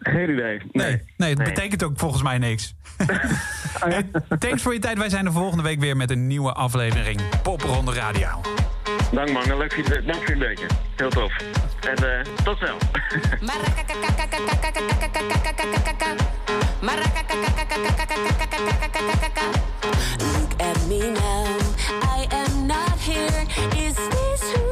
Geen 0.00 0.30
idee. 0.30 0.62
Nee. 0.72 1.02
Nee, 1.16 1.34
het 1.34 1.44
betekent 1.44 1.82
ook 1.82 1.98
volgens 1.98 2.22
mij 2.22 2.38
niks. 2.38 2.74
Hey, 3.74 4.10
Thanks 4.38 4.62
voor 4.62 4.72
je 4.72 4.78
tijd. 4.78 4.98
Wij 4.98 5.08
zijn 5.08 5.26
er 5.26 5.32
volgende 5.32 5.62
week 5.62 5.80
weer 5.80 5.96
met 5.96 6.10
een 6.10 6.26
nieuwe 6.26 6.52
aflevering 6.52 7.20
Popronde 7.42 7.92
Radio. 7.92 8.40
Dank 9.14 9.32
man, 9.32 9.58
leuk 9.58 10.06
dank 10.06 10.22
voor 10.22 10.34
je 10.34 10.36
beetje. 10.36 10.66
Heel 10.96 11.08
tof. 11.08 11.32
En 11.80 11.96
eh, 11.96 12.24
tot 12.44 12.56
snel. 12.56 12.76
Look 20.18 20.60
at 20.60 20.86
me 20.88 21.10
now. 21.10 21.46
I 22.02 22.26
am 22.30 22.66
not 22.66 22.98
here. 22.98 23.46
Is 23.76 23.94
this 23.94 24.63